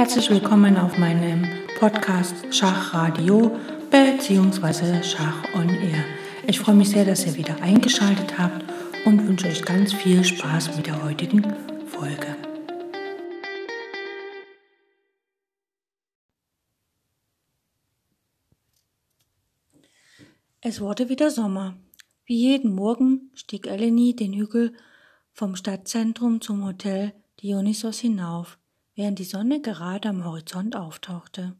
Herzlich 0.00 0.30
willkommen 0.30 0.78
auf 0.78 0.96
meinem 0.96 1.46
Podcast 1.78 2.34
Schachradio 2.54 3.54
bzw. 3.90 5.02
Schach 5.02 5.44
on 5.54 5.68
Air. 5.68 6.02
Ich 6.46 6.58
freue 6.58 6.74
mich 6.74 6.88
sehr, 6.88 7.04
dass 7.04 7.26
ihr 7.26 7.36
wieder 7.36 7.60
eingeschaltet 7.60 8.38
habt 8.38 8.64
und 9.04 9.28
wünsche 9.28 9.48
euch 9.48 9.62
ganz 9.62 9.92
viel 9.92 10.24
Spaß 10.24 10.74
mit 10.78 10.86
der 10.86 11.04
heutigen 11.04 11.42
Folge. 11.84 12.34
Es 20.62 20.80
wurde 20.80 21.10
wieder 21.10 21.30
Sommer. 21.30 21.76
Wie 22.24 22.38
jeden 22.38 22.74
Morgen 22.74 23.30
stieg 23.34 23.66
Eleni 23.66 24.16
den 24.16 24.32
Hügel 24.32 24.72
vom 25.34 25.56
Stadtzentrum 25.56 26.40
zum 26.40 26.64
Hotel 26.64 27.12
Dionysos 27.42 27.98
hinauf, 27.98 28.56
während 29.00 29.18
die 29.18 29.24
Sonne 29.24 29.62
gerade 29.62 30.10
am 30.10 30.26
Horizont 30.26 30.76
auftauchte. 30.76 31.56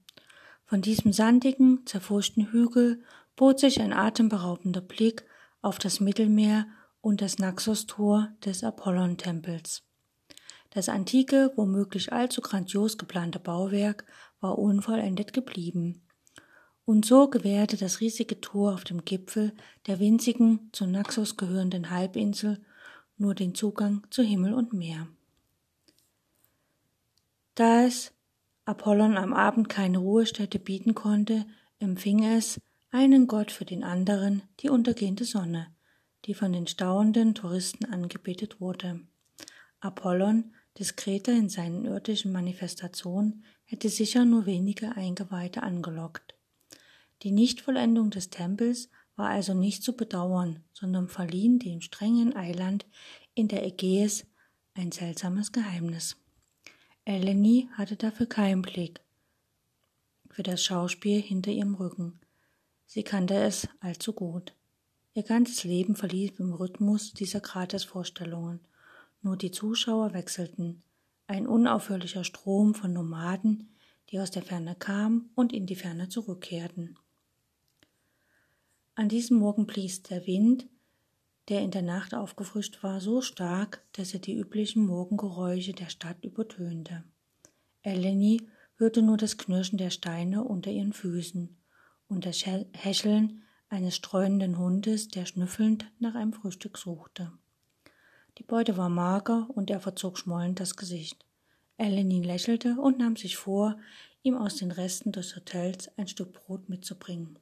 Von 0.67 0.83
diesem 0.83 1.11
sandigen, 1.11 1.87
zerfurchten 1.87 2.53
Hügel 2.53 3.03
bot 3.35 3.59
sich 3.59 3.81
ein 3.81 3.95
atemberaubender 3.95 4.83
Blick 4.83 5.25
auf 5.63 5.79
das 5.79 6.01
Mittelmeer 6.01 6.67
und 7.01 7.23
das 7.23 7.39
Naxos-Tor 7.39 8.29
des 8.45 8.63
Apollon-Tempels. 8.63 9.85
Das 10.69 10.91
antike, 10.91 11.51
womöglich 11.57 12.13
allzu 12.13 12.43
grandios 12.43 12.99
geplante 12.99 13.39
Bauwerk 13.39 14.05
war 14.41 14.59
unvollendet 14.59 15.33
geblieben. 15.33 16.03
Und 16.85 17.07
so 17.07 17.31
gewährte 17.31 17.79
das 17.79 18.01
riesige 18.01 18.43
Tor 18.43 18.75
auf 18.75 18.85
dem 18.85 19.07
Gipfel 19.07 19.55
der 19.87 19.99
winzigen, 19.99 20.69
zu 20.73 20.85
Naxos 20.87 21.39
gehörenden 21.39 21.89
Halbinsel 21.89 22.61
nur 23.17 23.35
den 23.35 23.55
Zugang 23.55 24.07
zu 24.11 24.23
Himmel 24.23 24.53
und 24.53 24.75
Meer. 24.75 25.09
Da 27.61 27.85
es 27.85 28.15
Apollon 28.65 29.19
am 29.19 29.35
Abend 29.35 29.69
keine 29.69 29.99
Ruhestätte 29.99 30.59
bieten 30.59 30.95
konnte, 30.95 31.45
empfing 31.79 32.25
es, 32.25 32.59
einen 32.91 33.27
Gott 33.27 33.53
für 33.53 33.67
den 33.67 33.85
anderen, 33.85 34.41
die 34.61 34.71
untergehende 34.71 35.27
Sonne, 35.27 35.67
die 36.25 36.33
von 36.33 36.55
den 36.55 36.67
staunenden 36.67 37.35
Touristen 37.35 37.85
angebetet 37.85 38.63
wurde. 38.63 39.01
Apollon, 39.79 40.55
diskreter 40.79 41.33
in 41.33 41.51
seinen 41.51 41.85
irdischen 41.85 42.33
Manifestationen, 42.33 43.45
hätte 43.67 43.91
sicher 43.91 44.25
nur 44.25 44.47
wenige 44.47 44.97
Eingeweihte 44.97 45.63
angelockt. 45.63 46.35
Die 47.25 47.31
Nichtvollendung 47.31 48.09
des 48.09 48.31
Tempels 48.31 48.89
war 49.17 49.29
also 49.29 49.53
nicht 49.53 49.83
zu 49.83 49.95
bedauern, 49.95 50.65
sondern 50.73 51.09
verliehen 51.09 51.59
dem 51.59 51.83
strengen 51.83 52.35
Eiland 52.35 52.87
in 53.35 53.49
der 53.49 53.67
Ägäis 53.67 54.27
ein 54.73 54.93
seltsames 54.93 55.53
Geheimnis. 55.53 56.17
Eleni 57.05 57.69
hatte 57.73 57.97
dafür 57.97 58.27
keinen 58.27 58.63
Blick 58.63 59.01
für 60.31 60.43
das 60.43 60.65
Schauspiel 60.65 61.21
hinter 61.21 61.51
ihrem 61.51 61.75
Rücken. 61.75 62.21
Sie 62.87 63.03
kannte 63.03 63.35
es 63.35 63.69
allzu 63.81 64.13
gut. 64.13 64.55
Ihr 65.15 65.23
ganzes 65.23 65.65
Leben 65.65 65.97
verlief 65.97 66.39
im 66.39 66.53
Rhythmus 66.53 67.13
dieser 67.13 67.41
Gratisvorstellungen. 67.41 68.61
Nur 69.23 69.37
die 69.37 69.51
Zuschauer 69.51 70.13
wechselten. 70.15 70.83
Ein 71.27 71.47
unaufhörlicher 71.47 72.25
Strom 72.25 72.75
von 72.75 72.93
Nomaden, 72.93 73.75
die 74.11 74.21
aus 74.21 74.31
der 74.31 74.43
Ferne 74.43 74.75
kamen 74.77 75.31
und 75.35 75.53
in 75.53 75.67
die 75.67 75.77
Ferne 75.77 76.09
zurückkehrten. 76.09 76.97
An 78.95 79.09
diesem 79.09 79.39
Morgen 79.39 79.67
blies 79.67 80.03
der 80.03 80.27
Wind, 80.27 80.67
der 81.51 81.61
in 81.63 81.73
der 81.73 81.83
Nacht 81.83 82.15
aufgefrischt 82.15 82.83
war, 82.83 83.01
so 83.01 83.21
stark, 83.21 83.83
dass 83.93 84.15
er 84.15 84.21
die 84.21 84.39
üblichen 84.39 84.87
Morgengeräusche 84.87 85.73
der 85.73 85.91
Stadt 85.91 86.25
übertönte. 86.25 87.03
Eleni 87.83 88.41
hörte 88.77 89.03
nur 89.03 89.17
das 89.17 89.37
Knirschen 89.37 89.77
der 89.77 89.91
Steine 89.91 90.45
unter 90.45 90.71
ihren 90.71 90.93
Füßen 90.93 91.59
und 92.09 92.25
das 92.25 92.45
Häscheln 92.47 93.43
eines 93.69 93.97
streunenden 93.97 94.59
Hundes, 94.59 95.09
der 95.09 95.27
schnüffelnd 95.27 95.91
nach 95.99 96.15
einem 96.15 96.33
Frühstück 96.33 96.79
suchte. 96.79 97.33
Die 98.39 98.45
Beute 98.45 98.77
war 98.77 98.89
mager 98.89 99.49
und 99.53 99.71
er 99.71 99.81
verzog 99.81 100.19
schmollend 100.19 100.61
das 100.61 100.77
Gesicht. 100.77 101.27
Eleni 101.79 102.23
lächelte 102.23 102.77
und 102.81 102.99
nahm 102.99 103.17
sich 103.17 103.37
vor, 103.37 103.77
ihm 104.23 104.37
aus 104.37 104.57
den 104.57 104.71
Resten 104.71 105.11
des 105.11 105.35
Hotels 105.35 105.91
ein 105.99 106.07
Stück 106.07 106.33
Brot 106.33 106.69
mitzubringen. 106.69 107.41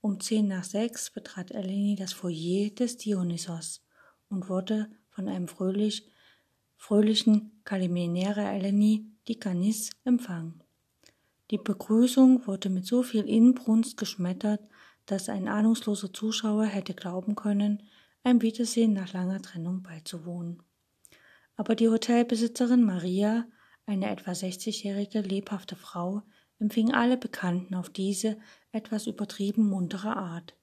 Um 0.00 0.20
zehn 0.20 0.46
nach 0.46 0.64
sechs 0.64 1.10
betrat 1.10 1.50
Eleni 1.50 1.96
das 1.96 2.12
Foyer 2.12 2.70
des 2.70 2.96
Dionysos 2.98 3.84
und 4.28 4.48
wurde 4.48 4.90
von 5.10 5.28
einem 5.28 5.48
fröhlich, 5.48 6.08
fröhlichen 6.76 7.60
Kalimenere 7.64 8.42
Eleni 8.42 9.10
die 9.26 9.38
Canis 9.38 9.90
empfangen. 10.04 10.62
Die 11.50 11.58
Begrüßung 11.58 12.46
wurde 12.46 12.68
mit 12.68 12.86
so 12.86 13.02
viel 13.02 13.28
Inbrunst 13.28 13.96
geschmettert, 13.96 14.60
dass 15.06 15.28
ein 15.28 15.48
ahnungsloser 15.48 16.12
Zuschauer 16.12 16.66
hätte 16.66 16.94
glauben 16.94 17.34
können, 17.34 17.82
ein 18.22 18.42
Wiedersehen 18.42 18.92
nach 18.92 19.12
langer 19.12 19.40
Trennung 19.40 19.82
beizuwohnen. 19.82 20.62
Aber 21.56 21.74
die 21.74 21.88
Hotelbesitzerin 21.88 22.84
Maria, 22.84 23.46
eine 23.86 24.10
etwa 24.10 24.32
60-jährige 24.32 25.20
lebhafte 25.20 25.76
Frau, 25.76 26.22
empfing 26.58 26.92
alle 26.92 27.16
Bekannten 27.16 27.74
auf 27.74 27.88
diese 27.88 28.38
etwas 28.72 29.06
übertrieben 29.06 29.68
muntere 29.68 30.16
Art. 30.16 30.54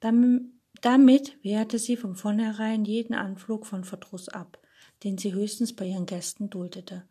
Damit 0.00 1.44
wehrte 1.44 1.78
sie 1.78 1.96
von 1.96 2.14
vornherein 2.14 2.84
jeden 2.84 3.14
Anflug 3.14 3.66
von 3.66 3.84
Verdruss 3.84 4.28
ab, 4.28 4.58
den 5.04 5.18
sie 5.18 5.32
höchstens 5.32 5.74
bei 5.74 5.86
ihren 5.86 6.06
Gästen 6.06 6.50
duldete. 6.50 7.08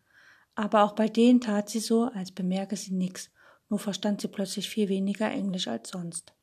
Aber 0.56 0.84
auch 0.84 0.94
bei 0.94 1.08
denen 1.08 1.42
tat 1.42 1.70
sie 1.70 1.80
so, 1.80 2.06
als 2.06 2.32
bemerke 2.32 2.76
sie 2.76 2.94
nichts, 2.94 3.32
nur 3.70 3.80
verstand 3.80 4.22
sie 4.22 4.28
plötzlich 4.28 4.70
viel 4.70 4.90
weniger 4.90 5.30
Englisch 5.30 5.68
als 5.68 5.90
sonst. 5.90 6.34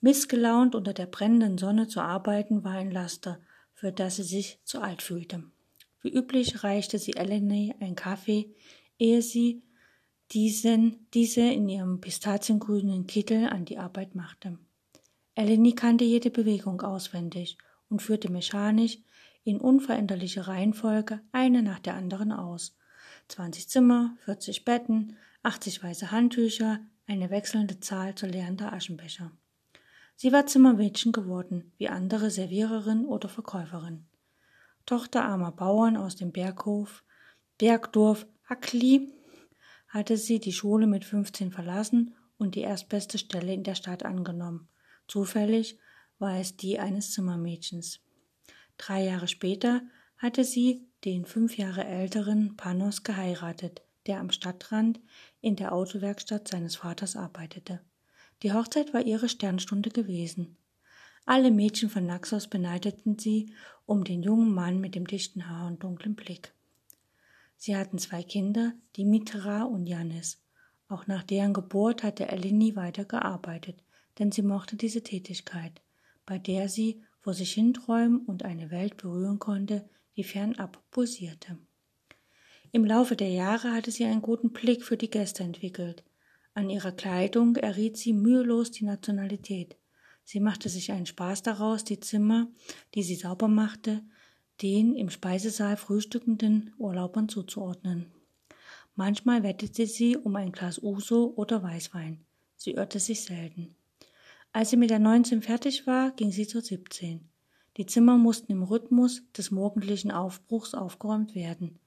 Missgelaunt 0.00 0.74
unter 0.74 0.92
der 0.92 1.06
brennenden 1.06 1.58
Sonne 1.58 1.88
zu 1.88 2.00
arbeiten 2.00 2.64
war 2.64 2.72
ein 2.72 2.90
Laster, 2.90 3.40
für 3.74 3.92
das 3.92 4.16
sie 4.16 4.22
sich 4.22 4.60
zu 4.64 4.80
alt 4.80 5.02
fühlte. 5.02 5.44
Wie 6.00 6.12
üblich 6.12 6.64
reichte 6.64 6.98
sie 6.98 7.14
Eleni 7.14 7.74
einen 7.78 7.94
Kaffee, 7.94 8.54
ehe 8.98 9.22
sie 9.22 9.62
diesen, 10.32 11.06
diese 11.14 11.42
in 11.42 11.68
ihrem 11.68 12.00
pistaziengrünen 12.00 13.06
Kittel 13.06 13.48
an 13.48 13.64
die 13.64 13.78
Arbeit 13.78 14.14
machte. 14.14 14.58
Eleni 15.34 15.74
kannte 15.74 16.04
jede 16.04 16.30
Bewegung 16.30 16.80
auswendig 16.82 17.58
und 17.88 18.02
führte 18.02 18.30
mechanisch 18.30 18.98
in 19.44 19.60
unveränderlicher 19.60 20.48
Reihenfolge 20.48 21.20
eine 21.32 21.62
nach 21.62 21.80
der 21.80 21.94
anderen 21.94 22.32
aus. 22.32 22.76
20 23.28 23.68
Zimmer, 23.68 24.16
40 24.24 24.64
Betten, 24.64 25.16
80 25.42 25.82
weiße 25.82 26.10
Handtücher, 26.10 26.80
eine 27.06 27.30
wechselnde 27.30 27.80
Zahl 27.80 28.14
zu 28.14 28.26
leerender 28.26 28.72
Aschenbecher. 28.72 29.32
Sie 30.16 30.32
war 30.32 30.46
Zimmermädchen 30.46 31.12
geworden, 31.12 31.72
wie 31.78 31.88
andere 31.88 32.30
Serviererin 32.30 33.04
oder 33.06 33.28
Verkäuferin. 33.28 34.06
Tochter 34.86 35.24
armer 35.24 35.52
Bauern 35.52 35.96
aus 35.96 36.16
dem 36.16 36.32
Berghof, 36.32 37.04
Bergdorf 37.58 38.26
Hackli 38.44 39.12
hatte 39.92 40.16
sie 40.16 40.40
die 40.40 40.54
Schule 40.54 40.86
mit 40.86 41.04
15 41.04 41.52
verlassen 41.52 42.14
und 42.38 42.54
die 42.54 42.62
erstbeste 42.62 43.18
Stelle 43.18 43.52
in 43.52 43.62
der 43.62 43.74
Stadt 43.74 44.04
angenommen. 44.04 44.68
Zufällig 45.06 45.78
war 46.18 46.38
es 46.38 46.56
die 46.56 46.78
eines 46.78 47.12
Zimmermädchens. 47.12 48.00
Drei 48.78 49.04
Jahre 49.04 49.28
später 49.28 49.82
hatte 50.16 50.44
sie 50.44 50.88
den 51.04 51.26
fünf 51.26 51.58
Jahre 51.58 51.84
älteren 51.84 52.56
Panos 52.56 53.02
geheiratet, 53.02 53.82
der 54.06 54.18
am 54.18 54.30
Stadtrand 54.30 54.98
in 55.42 55.56
der 55.56 55.74
Autowerkstatt 55.74 56.48
seines 56.48 56.76
Vaters 56.76 57.14
arbeitete. 57.14 57.80
Die 58.42 58.52
Hochzeit 58.52 58.94
war 58.94 59.04
ihre 59.04 59.28
Sternstunde 59.28 59.90
gewesen. 59.90 60.56
Alle 61.26 61.50
Mädchen 61.50 61.90
von 61.90 62.06
Naxos 62.06 62.48
beneideten 62.48 63.18
sie 63.18 63.54
um 63.84 64.04
den 64.04 64.22
jungen 64.22 64.54
Mann 64.54 64.80
mit 64.80 64.94
dem 64.94 65.06
dichten 65.06 65.50
Haar 65.50 65.66
und 65.66 65.82
dunklen 65.82 66.14
Blick. 66.14 66.54
Sie 67.64 67.76
hatten 67.76 67.98
zwei 67.98 68.24
Kinder, 68.24 68.72
Dimitra 68.96 69.62
und 69.62 69.86
Janis. 69.86 70.42
Auch 70.88 71.06
nach 71.06 71.22
deren 71.22 71.52
Geburt 71.52 72.02
hatte 72.02 72.26
Eleni 72.26 72.74
weiter 72.74 73.04
gearbeitet, 73.04 73.84
denn 74.18 74.32
sie 74.32 74.42
mochte 74.42 74.74
diese 74.74 75.04
Tätigkeit, 75.04 75.80
bei 76.26 76.40
der 76.40 76.68
sie 76.68 77.04
vor 77.20 77.34
sich 77.34 77.52
hinträumen 77.52 78.18
und 78.26 78.44
eine 78.44 78.72
Welt 78.72 78.96
berühren 78.96 79.38
konnte, 79.38 79.88
die 80.16 80.24
fernab 80.24 80.82
pulsierte. 80.90 81.56
Im 82.72 82.84
Laufe 82.84 83.14
der 83.14 83.30
Jahre 83.30 83.70
hatte 83.70 83.92
sie 83.92 84.06
einen 84.06 84.22
guten 84.22 84.50
Blick 84.50 84.82
für 84.82 84.96
die 84.96 85.10
Gäste 85.10 85.44
entwickelt. 85.44 86.02
An 86.54 86.68
ihrer 86.68 86.90
Kleidung 86.90 87.54
erriet 87.54 87.96
sie 87.96 88.12
mühelos 88.12 88.72
die 88.72 88.84
Nationalität. 88.84 89.76
Sie 90.24 90.40
machte 90.40 90.68
sich 90.68 90.90
einen 90.90 91.06
Spaß 91.06 91.44
daraus, 91.44 91.84
die 91.84 92.00
Zimmer, 92.00 92.48
die 92.96 93.04
sie 93.04 93.14
sauber 93.14 93.46
machte, 93.46 94.02
den 94.62 94.94
im 94.94 95.10
Speisesaal 95.10 95.76
frühstückenden 95.76 96.72
Urlaubern 96.78 97.28
zuzuordnen. 97.28 98.06
Manchmal 98.94 99.42
wettete 99.42 99.86
sie 99.86 100.16
um 100.16 100.36
ein 100.36 100.52
Glas 100.52 100.78
Uso 100.82 101.32
oder 101.36 101.62
Weißwein. 101.62 102.24
Sie 102.56 102.72
irrte 102.72 103.00
sich 103.00 103.22
selten. 103.22 103.74
Als 104.52 104.70
sie 104.70 104.76
mit 104.76 104.90
der 104.90 104.98
19 104.98 105.42
fertig 105.42 105.86
war, 105.86 106.10
ging 106.12 106.30
sie 106.30 106.46
zur 106.46 106.60
17. 106.60 107.28
Die 107.78 107.86
Zimmer 107.86 108.18
mussten 108.18 108.52
im 108.52 108.62
Rhythmus 108.62 109.22
des 109.32 109.50
morgendlichen 109.50 110.10
Aufbruchs 110.10 110.74
aufgeräumt 110.74 111.34
werden. 111.34 111.78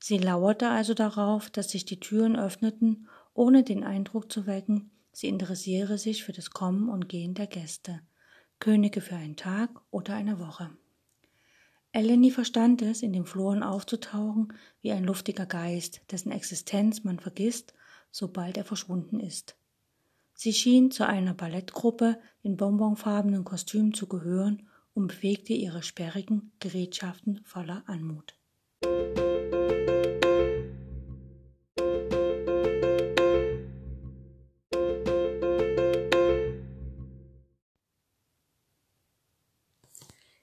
Sie 0.00 0.18
lauerte 0.18 0.68
also 0.68 0.92
darauf, 0.92 1.50
dass 1.50 1.70
sich 1.70 1.84
die 1.84 2.00
Türen 2.00 2.36
öffneten, 2.36 3.06
ohne 3.32 3.62
den 3.62 3.84
Eindruck 3.84 4.32
zu 4.32 4.46
wecken, 4.46 4.90
sie 5.12 5.28
interessiere 5.28 5.98
sich 5.98 6.24
für 6.24 6.32
das 6.32 6.50
Kommen 6.50 6.88
und 6.88 7.08
Gehen 7.08 7.34
der 7.34 7.46
Gäste, 7.46 8.00
Könige 8.58 9.00
für 9.00 9.14
einen 9.14 9.36
Tag 9.36 9.70
oder 9.90 10.14
eine 10.14 10.40
Woche. 10.40 10.70
Eleni 11.92 12.30
verstand 12.30 12.82
es, 12.82 13.02
in 13.02 13.12
den 13.12 13.24
Fluren 13.24 13.62
aufzutauchen 13.62 14.52
wie 14.80 14.92
ein 14.92 15.04
luftiger 15.04 15.46
Geist, 15.46 16.00
dessen 16.10 16.30
Existenz 16.30 17.02
man 17.02 17.18
vergisst, 17.18 17.74
sobald 18.10 18.56
er 18.56 18.64
verschwunden 18.64 19.18
ist. 19.18 19.56
Sie 20.34 20.52
schien 20.52 20.90
zu 20.90 21.06
einer 21.06 21.34
Ballettgruppe 21.34 22.18
in 22.42 22.56
bonbonfarbenen 22.56 23.44
Kostümen 23.44 23.92
zu 23.92 24.06
gehören 24.06 24.68
und 24.94 25.08
bewegte 25.08 25.52
ihre 25.52 25.82
sperrigen 25.82 26.52
Gerätschaften 26.60 27.42
voller 27.44 27.82
Anmut. 27.86 28.36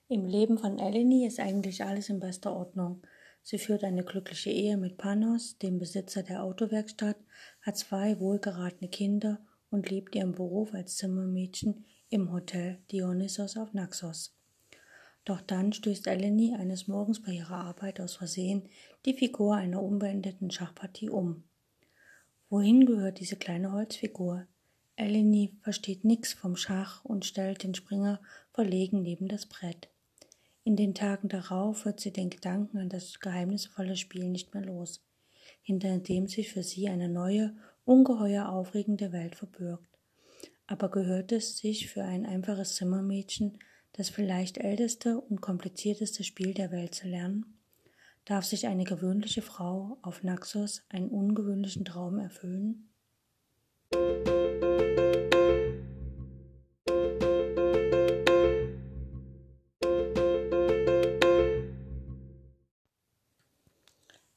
Im 0.10 0.26
Leben 0.26 0.58
von 0.58 0.80
Eleni 0.80 1.28
ist 1.28 1.38
eigentlich 1.38 1.84
alles 1.84 2.08
in 2.08 2.22
bester 2.22 2.56
Ordnung. 2.56 3.02
Sie 3.44 3.58
führt 3.58 3.84
eine 3.84 4.06
glückliche 4.06 4.50
Ehe 4.50 4.78
mit 4.78 4.98
Panos, 4.98 5.58
dem 5.58 5.80
Besitzer 5.80 6.24
der 6.24 6.44
Autowerkstatt, 6.44 7.18
hat 7.62 7.76
zwei 7.76 8.18
wohlgeratene 8.22 8.90
Kinder 8.90 9.46
und 9.70 9.90
lebt 9.90 10.16
ihren 10.16 10.32
Beruf 10.32 10.74
als 10.74 10.96
Zimmermädchen 10.96 11.84
im 12.10 12.32
Hotel 12.32 12.80
Dionysos 12.90 13.58
auf 13.58 13.74
Naxos. 13.74 14.34
Doch 15.26 15.42
dann 15.42 15.74
stößt 15.74 16.08
Eleni 16.08 16.56
eines 16.56 16.88
Morgens 16.88 17.22
bei 17.22 17.34
ihrer 17.34 17.66
Arbeit 17.66 18.00
aus 18.00 18.16
Versehen 18.16 18.70
die 19.06 19.14
Figur 19.14 19.56
einer 19.56 19.84
unbeendeten 19.84 20.52
Schachpartie 20.52 21.10
um. 21.10 21.44
Wohin 22.50 22.86
gehört 22.86 23.20
diese 23.20 23.36
kleine 23.36 23.74
Holzfigur? 23.74 24.48
Eleni 24.96 25.58
versteht 25.60 26.06
nix 26.06 26.32
vom 26.32 26.56
Schach 26.56 27.04
und 27.04 27.26
stellt 27.26 27.64
den 27.64 27.76
Springer 27.76 28.22
verlegen 28.54 29.02
neben 29.02 29.28
das 29.28 29.48
Brett. 29.48 29.90
In 30.68 30.76
den 30.76 30.94
Tagen 30.94 31.30
darauf 31.30 31.86
wird 31.86 32.02
sie 32.02 32.12
den 32.12 32.30
Gedanken 32.30 32.78
an 32.78 32.90
das 32.90 33.22
geheimnisvolle 33.22 33.96
Spiel 33.96 34.28
nicht 34.28 34.54
mehr 34.54 34.66
los, 34.66 35.02
hinter 35.62 35.98
dem 35.98 36.28
sich 36.28 36.52
für 36.52 36.62
sie 36.62 36.90
eine 36.90 37.08
neue, 37.08 37.56
ungeheuer 37.86 38.50
aufregende 38.50 39.14
Welt 39.14 39.38
verbirgt. 39.38 39.88
Aber 40.66 40.92
gehört 40.92 41.32
es 41.32 41.58
sich 41.58 41.90
für 41.90 42.04
ein 42.04 42.26
einfaches 42.26 42.76
Zimmermädchen, 42.76 43.60
das 43.94 44.10
vielleicht 44.10 44.58
älteste 44.58 45.22
und 45.22 45.40
komplizierteste 45.40 46.26
Spiel 46.26 46.54
der 46.54 46.70
Welt 46.70 46.94
zu 46.94 47.08
lernen? 47.08 47.46
Darf 48.26 48.44
sich 48.44 48.68
eine 48.68 48.84
gewöhnliche 48.84 49.42
Frau 49.42 50.00
auf 50.02 50.22
Naxos 50.22 50.84
einen 50.90 51.08
ungewöhnlichen 51.08 51.86
Traum 51.86 52.20
erfüllen? 52.20 52.90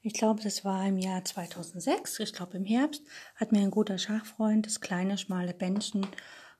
Ich 0.02 0.14
glaube, 0.14 0.42
das 0.42 0.64
war 0.64 0.86
im 0.86 0.96
Jahr 0.96 1.24
2006, 1.24 2.20
ich 2.20 2.32
glaube 2.32 2.56
im 2.56 2.64
Herbst, 2.64 3.02
hat 3.36 3.52
mir 3.52 3.60
ein 3.60 3.70
guter 3.70 3.98
Schachfreund 3.98 4.64
das 4.64 4.80
kleine 4.80 5.18
schmale 5.18 5.52
Bändchen 5.52 6.06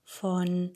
von 0.05 0.75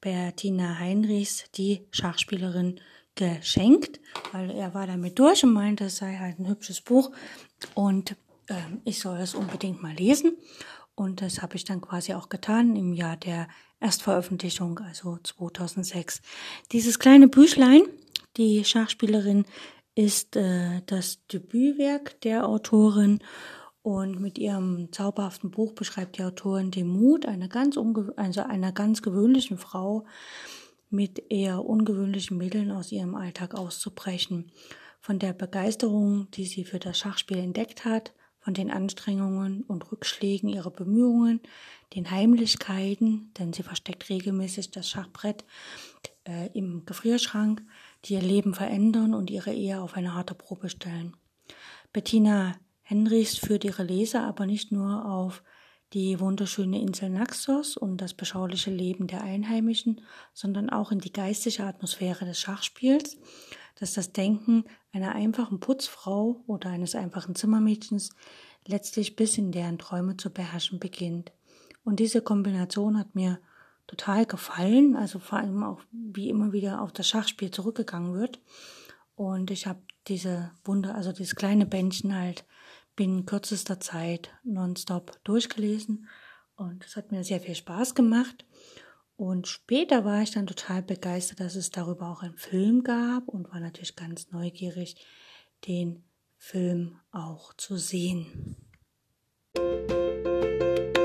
Bertina 0.00 0.78
Heinrichs, 0.78 1.44
die 1.56 1.86
Schachspielerin, 1.90 2.80
geschenkt, 3.16 3.98
weil 4.32 4.50
er 4.50 4.74
war 4.74 4.86
damit 4.86 5.18
durch 5.18 5.42
und 5.42 5.52
meinte, 5.52 5.84
es 5.84 5.96
sei 5.96 6.16
halt 6.16 6.38
ein 6.38 6.48
hübsches 6.48 6.82
Buch 6.82 7.10
und 7.74 8.12
äh, 8.48 8.54
ich 8.84 9.00
soll 9.00 9.18
es 9.18 9.34
unbedingt 9.34 9.82
mal 9.82 9.94
lesen. 9.94 10.36
Und 10.94 11.20
das 11.22 11.42
habe 11.42 11.56
ich 11.56 11.64
dann 11.64 11.80
quasi 11.80 12.14
auch 12.14 12.28
getan 12.28 12.76
im 12.76 12.92
Jahr 12.92 13.16
der 13.16 13.48
Erstveröffentlichung, 13.80 14.78
also 14.78 15.18
2006. 15.22 16.22
Dieses 16.72 16.98
kleine 16.98 17.28
Büchlein, 17.28 17.82
die 18.36 18.64
Schachspielerin 18.64 19.44
ist 19.96 20.36
äh, 20.36 20.82
das 20.86 21.26
Debütwerk 21.26 22.20
der 22.20 22.46
Autorin 22.46 23.18
und 23.82 24.20
mit 24.20 24.38
ihrem 24.38 24.92
zauberhaften 24.92 25.50
Buch 25.50 25.72
beschreibt 25.72 26.18
die 26.18 26.22
Autorin 26.22 26.70
den 26.70 26.86
Mut 26.86 27.26
einer 27.26 27.48
ganz, 27.48 27.78
also 28.16 28.42
einer 28.42 28.72
ganz 28.72 29.02
gewöhnlichen 29.02 29.58
Frau 29.58 30.04
mit 30.90 31.30
eher 31.30 31.64
ungewöhnlichen 31.64 32.36
Mitteln 32.36 32.70
aus 32.70 32.92
ihrem 32.92 33.14
Alltag 33.14 33.54
auszubrechen. 33.54 34.52
Von 35.00 35.18
der 35.18 35.32
Begeisterung, 35.32 36.30
die 36.32 36.44
sie 36.44 36.64
für 36.64 36.78
das 36.78 36.98
Schachspiel 36.98 37.38
entdeckt 37.38 37.84
hat, 37.84 38.12
von 38.40 38.54
den 38.54 38.70
Anstrengungen 38.70 39.62
und 39.62 39.90
Rückschlägen 39.90 40.48
ihrer 40.48 40.70
Bemühungen, 40.70 41.40
den 41.94 42.10
Heimlichkeiten, 42.10 43.32
denn 43.38 43.52
sie 43.52 43.62
versteckt 43.62 44.08
regelmäßig 44.08 44.70
das 44.70 44.90
Schachbrett 44.90 45.44
äh, 46.24 46.50
im 46.52 46.84
Gefrierschrank, 46.84 47.62
die 48.04 48.14
ihr 48.14 48.22
Leben 48.22 48.54
verändern 48.54 49.14
und 49.14 49.30
ihre 49.30 49.52
Ehe 49.52 49.80
auf 49.80 49.94
eine 49.94 50.14
harte 50.14 50.34
Probe 50.34 50.68
stellen. 50.68 51.16
Bettina 51.92 52.54
Henrichs 52.82 53.36
führt 53.36 53.64
ihre 53.64 53.82
Leser 53.82 54.24
aber 54.24 54.46
nicht 54.46 54.70
nur 54.70 55.06
auf 55.06 55.42
die 55.92 56.18
wunderschöne 56.20 56.80
Insel 56.80 57.10
Naxos 57.10 57.76
und 57.76 58.00
das 58.00 58.14
beschauliche 58.14 58.70
Leben 58.70 59.06
der 59.06 59.22
Einheimischen, 59.22 60.00
sondern 60.32 60.70
auch 60.70 60.92
in 60.92 60.98
die 60.98 61.12
geistige 61.12 61.64
Atmosphäre 61.64 62.24
des 62.24 62.40
Schachspiels, 62.40 63.16
das 63.76 63.94
das 63.94 64.12
Denken 64.12 64.64
einer 64.92 65.14
einfachen 65.14 65.60
Putzfrau 65.60 66.42
oder 66.46 66.70
eines 66.70 66.94
einfachen 66.94 67.34
Zimmermädchens 67.34 68.10
letztlich 68.66 69.16
bis 69.16 69.38
in 69.38 69.52
deren 69.52 69.78
Träume 69.78 70.16
zu 70.16 70.30
beherrschen 70.30 70.80
beginnt. 70.80 71.32
Und 71.84 72.00
diese 72.00 72.20
Kombination 72.20 72.98
hat 72.98 73.14
mir 73.14 73.38
total 73.86 74.26
gefallen, 74.26 74.96
also 74.96 75.18
vor 75.18 75.38
allem 75.38 75.62
auch 75.62 75.80
wie 75.92 76.28
immer 76.28 76.52
wieder 76.52 76.80
auf 76.80 76.92
das 76.92 77.08
Schachspiel 77.08 77.50
zurückgegangen 77.50 78.14
wird. 78.14 78.40
Und 79.14 79.50
ich 79.50 79.66
habe 79.66 79.80
diese 80.08 80.50
Wunder, 80.64 80.94
also 80.94 81.12
dieses 81.12 81.36
kleine 81.36 81.66
Bändchen 81.66 82.14
halt 82.14 82.44
binnen 82.96 83.26
kürzester 83.26 83.80
Zeit 83.80 84.30
nonstop 84.42 85.22
durchgelesen 85.24 86.08
und 86.56 86.84
es 86.84 86.96
hat 86.96 87.12
mir 87.12 87.22
sehr 87.22 87.40
viel 87.40 87.54
Spaß 87.54 87.94
gemacht. 87.94 88.44
Und 89.16 89.46
später 89.46 90.04
war 90.04 90.22
ich 90.22 90.32
dann 90.32 90.46
total 90.46 90.82
begeistert, 90.82 91.40
dass 91.40 91.54
es 91.54 91.70
darüber 91.70 92.10
auch 92.10 92.22
einen 92.22 92.36
Film 92.36 92.82
gab 92.82 93.28
und 93.28 93.50
war 93.50 93.60
natürlich 93.60 93.96
ganz 93.96 94.30
neugierig, 94.30 94.96
den 95.66 96.04
Film 96.36 96.98
auch 97.12 97.54
zu 97.54 97.76
sehen. 97.76 98.56
Versuchen 99.54 100.95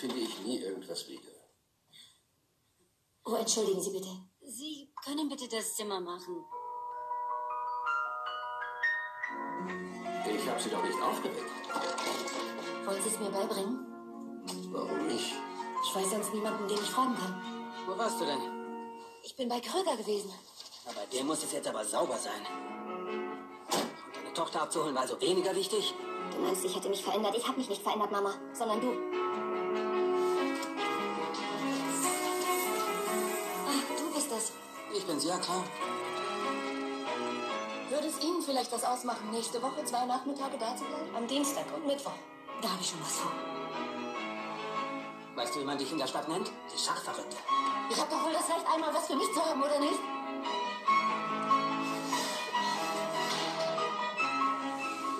finde 0.00 0.16
ich 0.16 0.38
nie 0.40 0.58
irgendwas 0.58 1.06
wieder. 1.08 1.30
Oh, 3.26 3.34
entschuldigen 3.34 3.82
Sie 3.82 3.90
bitte. 3.90 4.08
Sie 4.40 4.92
können 5.04 5.28
bitte 5.28 5.46
das 5.46 5.76
Zimmer 5.76 6.00
machen. 6.00 6.42
Ich 10.26 10.48
habe 10.48 10.60
Sie 10.60 10.70
doch 10.70 10.82
nicht 10.82 11.00
aufgeweckt. 11.00 11.50
Wollen 12.86 13.02
Sie 13.02 13.08
es 13.10 13.20
mir 13.20 13.30
beibringen? 13.30 13.86
Warum 14.72 15.06
nicht? 15.06 15.34
Ich 15.84 15.94
weiß 15.94 16.10
sonst 16.10 16.32
niemanden, 16.32 16.66
den 16.66 16.78
ich 16.78 16.90
fragen 16.90 17.14
kann. 17.16 17.70
Wo 17.86 17.96
warst 17.96 18.20
du 18.20 18.24
denn? 18.24 18.40
Ich 19.22 19.36
bin 19.36 19.48
bei 19.48 19.60
Kröger 19.60 19.96
gewesen. 19.98 20.32
Aber 20.86 21.06
der 21.12 21.24
muss 21.24 21.44
es 21.44 21.52
jetzt 21.52 21.68
aber 21.68 21.84
sauber 21.84 22.16
sein. 22.16 22.46
Und 23.66 24.16
deine 24.16 24.32
Tochter 24.32 24.62
abzuholen 24.62 24.94
war 24.94 25.02
also 25.02 25.20
weniger 25.20 25.54
wichtig? 25.54 25.94
Du 26.32 26.38
meinst, 26.38 26.64
ich 26.64 26.74
hätte 26.74 26.88
mich 26.88 27.02
verändert? 27.02 27.36
Ich 27.36 27.46
habe 27.46 27.58
mich 27.58 27.68
nicht 27.68 27.82
verändert, 27.82 28.10
Mama, 28.10 28.34
sondern 28.54 28.80
du. 28.80 29.49
Klar. 35.42 35.64
Würde 37.88 38.06
es 38.08 38.22
Ihnen 38.22 38.42
vielleicht 38.42 38.72
was 38.72 38.84
ausmachen, 38.84 39.30
nächste 39.30 39.62
Woche 39.62 39.84
zwei 39.84 40.04
Nachmittage 40.04 40.58
da 40.58 40.76
zu 40.76 40.84
bleiben? 40.84 41.14
Am 41.16 41.26
Dienstag 41.26 41.64
und 41.74 41.86
Mittwoch. 41.86 42.12
Da 42.60 42.68
habe 42.68 42.80
ich 42.80 42.90
schon 42.90 43.00
was 43.00 43.16
vor. 43.16 43.32
Weißt 45.36 45.54
du, 45.54 45.60
wie 45.60 45.64
man 45.64 45.78
dich 45.78 45.90
in 45.90 45.98
der 45.98 46.06
Stadt 46.06 46.28
nennt? 46.28 46.52
Die 46.72 46.78
Schachverrückte. 46.78 47.36
Ich 47.90 47.98
habe 47.98 48.10
doch 48.10 48.24
wohl 48.24 48.32
das 48.32 48.48
Recht, 48.48 48.66
einmal 48.72 48.94
was 48.94 49.06
für 49.06 49.16
mich 49.16 49.32
zu 49.32 49.44
haben, 49.44 49.62
oder 49.62 49.80
nicht? 49.80 49.98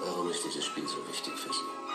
Warum 0.04 0.30
ist 0.30 0.44
dieses 0.44 0.64
Spiel 0.64 0.86
so 0.86 0.96
wichtig 1.08 1.32
für 1.34 1.52
Sie? 1.52 1.89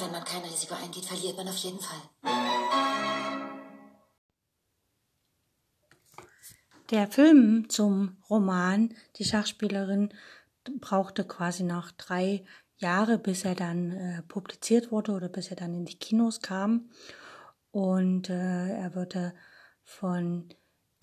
Wenn 0.00 0.12
man 0.12 0.24
kein 0.24 0.42
Risiko 0.42 0.74
eingeht, 0.74 1.04
verliert 1.04 1.36
man 1.36 1.46
auf 1.48 1.56
jeden 1.58 1.78
Fall. 1.78 2.00
Der 6.90 7.06
Film 7.06 7.68
zum 7.68 8.16
Roman 8.30 8.94
Die 9.16 9.24
Schachspielerin 9.24 10.14
brauchte 10.80 11.24
quasi 11.24 11.64
noch 11.64 11.90
drei 11.90 12.44
Jahre, 12.78 13.18
bis 13.18 13.44
er 13.44 13.54
dann 13.54 13.92
äh, 13.92 14.22
publiziert 14.22 14.90
wurde 14.90 15.12
oder 15.12 15.28
bis 15.28 15.50
er 15.50 15.56
dann 15.56 15.74
in 15.74 15.84
die 15.84 15.98
Kinos 15.98 16.40
kam. 16.40 16.90
Und 17.70 18.30
äh, 18.30 18.70
er 18.70 18.94
wurde 18.94 19.34
von 19.84 20.48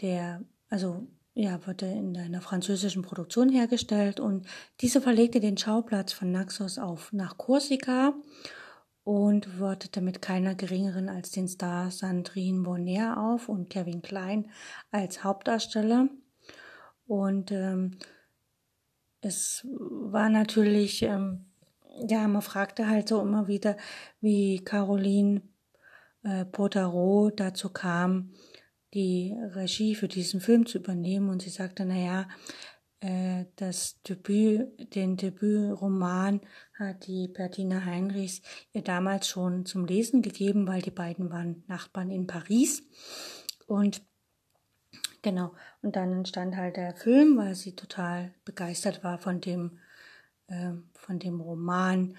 der, 0.01 0.41
also 0.69 1.07
ja, 1.35 1.65
wurde 1.67 1.85
in 1.85 2.17
einer 2.17 2.41
französischen 2.41 3.03
Produktion 3.03 3.49
hergestellt 3.49 4.19
und 4.19 4.47
diese 4.81 5.01
verlegte 5.01 5.39
den 5.39 5.55
Schauplatz 5.55 6.13
von 6.13 6.31
Naxos 6.31 6.79
auf 6.79 7.13
nach 7.13 7.37
Korsika 7.37 8.15
und 9.07 9.57
wartete 9.61 10.01
mit 10.01 10.21
keiner 10.21 10.53
geringeren 10.53 11.07
als 11.07 11.31
den 11.31 11.47
Star 11.47 11.91
Sandrine 11.91 12.63
Bonner 12.63 13.15
auf 13.17 13.47
und 13.47 13.69
Kevin 13.69 14.01
Klein 14.01 14.51
als 14.91 15.23
Hauptdarsteller. 15.23 16.09
Und 17.07 17.53
ähm, 17.53 17.99
es 19.21 19.65
war 19.71 20.27
natürlich, 20.27 21.03
ähm, 21.03 21.45
ja, 22.05 22.27
man 22.27 22.41
fragte 22.41 22.89
halt 22.89 23.07
so 23.07 23.21
immer 23.21 23.47
wieder, 23.47 23.77
wie 24.19 24.59
Caroline 24.59 25.41
äh, 26.23 26.43
Potaro 26.43 27.31
dazu 27.33 27.69
kam, 27.69 28.33
die 28.93 29.33
Regie 29.53 29.95
für 29.95 30.09
diesen 30.09 30.41
Film 30.41 30.65
zu 30.65 30.79
übernehmen 30.79 31.29
und 31.29 31.41
sie 31.41 31.49
sagte, 31.49 31.85
naja, 31.85 32.27
das 33.55 34.01
Debüt, 34.01 34.95
den 34.95 35.17
Debütroman 35.17 36.41
hat 36.77 37.07
die 37.07 37.27
Bertina 37.27 37.85
Heinrichs 37.85 38.41
ihr 38.73 38.81
damals 38.81 39.27
schon 39.27 39.65
zum 39.65 39.85
Lesen 39.85 40.21
gegeben, 40.21 40.67
weil 40.67 40.81
die 40.81 40.91
beiden 40.91 41.31
waren 41.31 41.63
Nachbarn 41.67 42.11
in 42.11 42.27
Paris 42.27 42.83
und 43.67 44.01
genau, 45.21 45.51
und 45.81 45.95
dann 45.95 46.11
entstand 46.11 46.55
halt 46.55 46.77
der 46.77 46.95
Film, 46.95 47.37
weil 47.37 47.55
sie 47.55 47.75
total 47.75 48.33
begeistert 48.45 49.03
war 49.03 49.19
von 49.19 49.41
dem, 49.41 49.79
äh, 50.47 50.71
von 50.93 51.19
dem 51.19 51.41
Roman. 51.41 52.15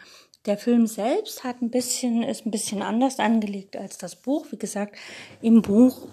Der 0.47 0.59
Film 0.59 0.87
selbst 0.87 1.45
hat 1.45 1.61
ein 1.63 1.71
bisschen, 1.71 2.23
ist 2.23 2.47
ein 2.47 2.51
bisschen 2.51 2.83
anders 2.83 3.19
angelegt 3.19 3.77
als 3.77 3.99
das 3.99 4.17
Buch. 4.17 4.47
Wie 4.51 4.59
gesagt, 4.59 4.97
im 5.43 5.63
Buch 5.63 6.09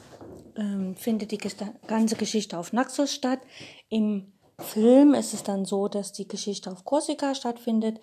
ähm, 0.55 0.95
findet 0.95 1.31
die 1.31 1.39
ganze 1.87 2.15
Geschichte 2.15 2.57
auf 2.57 2.73
Naxos 2.73 3.13
statt. 3.13 3.39
Im 3.89 4.33
Film 4.59 5.13
ist 5.13 5.33
es 5.33 5.43
dann 5.43 5.65
so, 5.65 5.87
dass 5.87 6.11
die 6.11 6.27
Geschichte 6.27 6.71
auf 6.71 6.85
Korsika 6.85 7.35
stattfindet. 7.35 7.99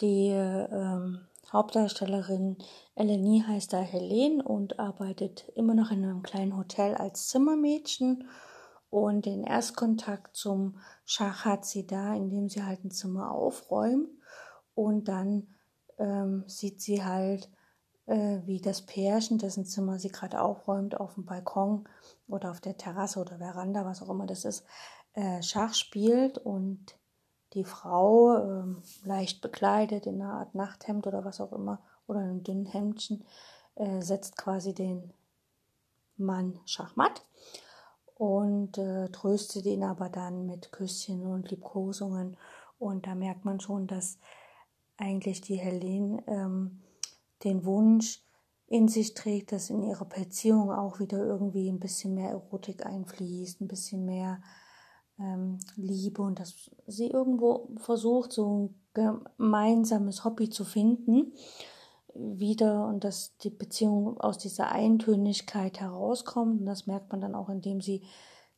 Die 0.00 0.28
ähm, 0.28 1.26
Hauptdarstellerin 1.52 2.58
Eleni 2.94 3.44
heißt 3.46 3.72
da 3.72 3.80
Helene 3.80 4.42
und 4.42 4.78
arbeitet 4.78 5.48
immer 5.54 5.74
noch 5.74 5.90
in 5.90 6.04
einem 6.04 6.22
kleinen 6.22 6.56
Hotel 6.56 6.94
als 6.94 7.28
Zimmermädchen. 7.28 8.28
Und 8.88 9.26
den 9.26 9.44
Erstkontakt 9.44 10.36
zum 10.36 10.78
Schach 11.04 11.44
hat 11.44 11.64
sie 11.64 11.86
da, 11.86 12.14
indem 12.14 12.48
sie 12.48 12.64
halt 12.64 12.84
ein 12.84 12.90
Zimmer 12.90 13.32
aufräumt. 13.32 14.08
Und 14.74 15.08
dann 15.08 15.48
ähm, 15.98 16.44
sieht 16.46 16.80
sie 16.80 17.04
halt 17.04 17.50
äh, 18.10 18.40
wie 18.44 18.60
das 18.60 18.82
Pärchen, 18.82 19.38
dessen 19.38 19.64
Zimmer 19.64 19.98
sie 19.98 20.10
gerade 20.10 20.40
aufräumt, 20.40 20.98
auf 20.98 21.14
dem 21.14 21.24
Balkon 21.24 21.88
oder 22.26 22.50
auf 22.50 22.60
der 22.60 22.76
Terrasse 22.76 23.20
oder 23.20 23.38
Veranda, 23.38 23.84
was 23.84 24.02
auch 24.02 24.08
immer 24.10 24.26
das 24.26 24.44
ist, 24.44 24.64
äh, 25.20 25.42
Schach 25.42 25.74
spielt 25.74 26.38
und 26.38 26.96
die 27.52 27.64
Frau, 27.64 28.36
äh, 28.36 28.64
leicht 29.04 29.42
bekleidet 29.42 30.06
in 30.06 30.22
einer 30.22 30.34
Art 30.34 30.54
Nachthemd 30.54 31.06
oder 31.06 31.24
was 31.24 31.40
auch 31.40 31.52
immer, 31.52 31.80
oder 32.06 32.20
einem 32.20 32.42
dünnen 32.42 32.66
Hemdchen, 32.66 33.24
äh, 33.74 34.00
setzt 34.00 34.36
quasi 34.36 34.72
den 34.72 35.12
Mann 36.16 36.58
Schachmatt 36.64 37.24
und 38.14 38.78
äh, 38.78 39.08
tröstet 39.10 39.66
ihn 39.66 39.82
aber 39.82 40.08
dann 40.08 40.46
mit 40.46 40.72
Küsschen 40.72 41.26
und 41.26 41.50
Liebkosungen. 41.50 42.36
Und 42.78 43.06
da 43.06 43.14
merkt 43.14 43.44
man 43.44 43.60
schon, 43.60 43.86
dass 43.86 44.18
eigentlich 44.96 45.40
die 45.40 45.56
Helene 45.56 46.22
ähm, 46.26 46.80
den 47.44 47.64
Wunsch 47.64 48.22
in 48.66 48.88
sich 48.88 49.14
trägt, 49.14 49.52
dass 49.52 49.70
in 49.70 49.82
ihrer 49.82 50.04
Beziehung 50.04 50.70
auch 50.70 51.00
wieder 51.00 51.18
irgendwie 51.18 51.68
ein 51.68 51.80
bisschen 51.80 52.14
mehr 52.14 52.30
Erotik 52.30 52.86
einfließt, 52.86 53.60
ein 53.60 53.68
bisschen 53.68 54.04
mehr 54.04 54.40
ähm, 55.20 55.58
Liebe 55.76 56.22
und 56.22 56.40
dass 56.40 56.70
sie 56.86 57.08
irgendwo 57.08 57.68
versucht, 57.76 58.32
so 58.32 58.48
ein 58.48 58.74
gemeinsames 58.94 60.24
Hobby 60.24 60.50
zu 60.50 60.64
finden 60.64 61.32
wieder 62.14 62.86
und 62.86 63.04
dass 63.04 63.36
die 63.38 63.50
Beziehung 63.50 64.18
aus 64.20 64.38
dieser 64.38 64.72
Eintönigkeit 64.72 65.80
herauskommt 65.80 66.60
und 66.60 66.66
das 66.66 66.86
merkt 66.86 67.12
man 67.12 67.20
dann 67.20 67.34
auch, 67.34 67.48
indem 67.48 67.80
sie 67.80 68.02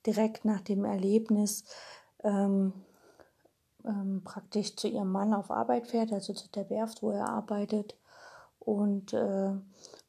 direkt 0.06 0.44
nach 0.44 0.60
dem 0.60 0.84
Erlebnis 0.84 1.64
ähm, 2.24 2.72
ähm, 3.84 4.22
praktisch 4.24 4.76
zu 4.76 4.88
ihrem 4.88 5.10
Mann 5.10 5.34
auf 5.34 5.50
Arbeit 5.50 5.86
fährt, 5.88 6.12
also 6.12 6.32
zu 6.32 6.48
der 6.50 6.70
Werft, 6.70 7.02
wo 7.02 7.10
er 7.10 7.28
arbeitet 7.28 7.96
und 8.58 9.12
äh, 9.12 9.52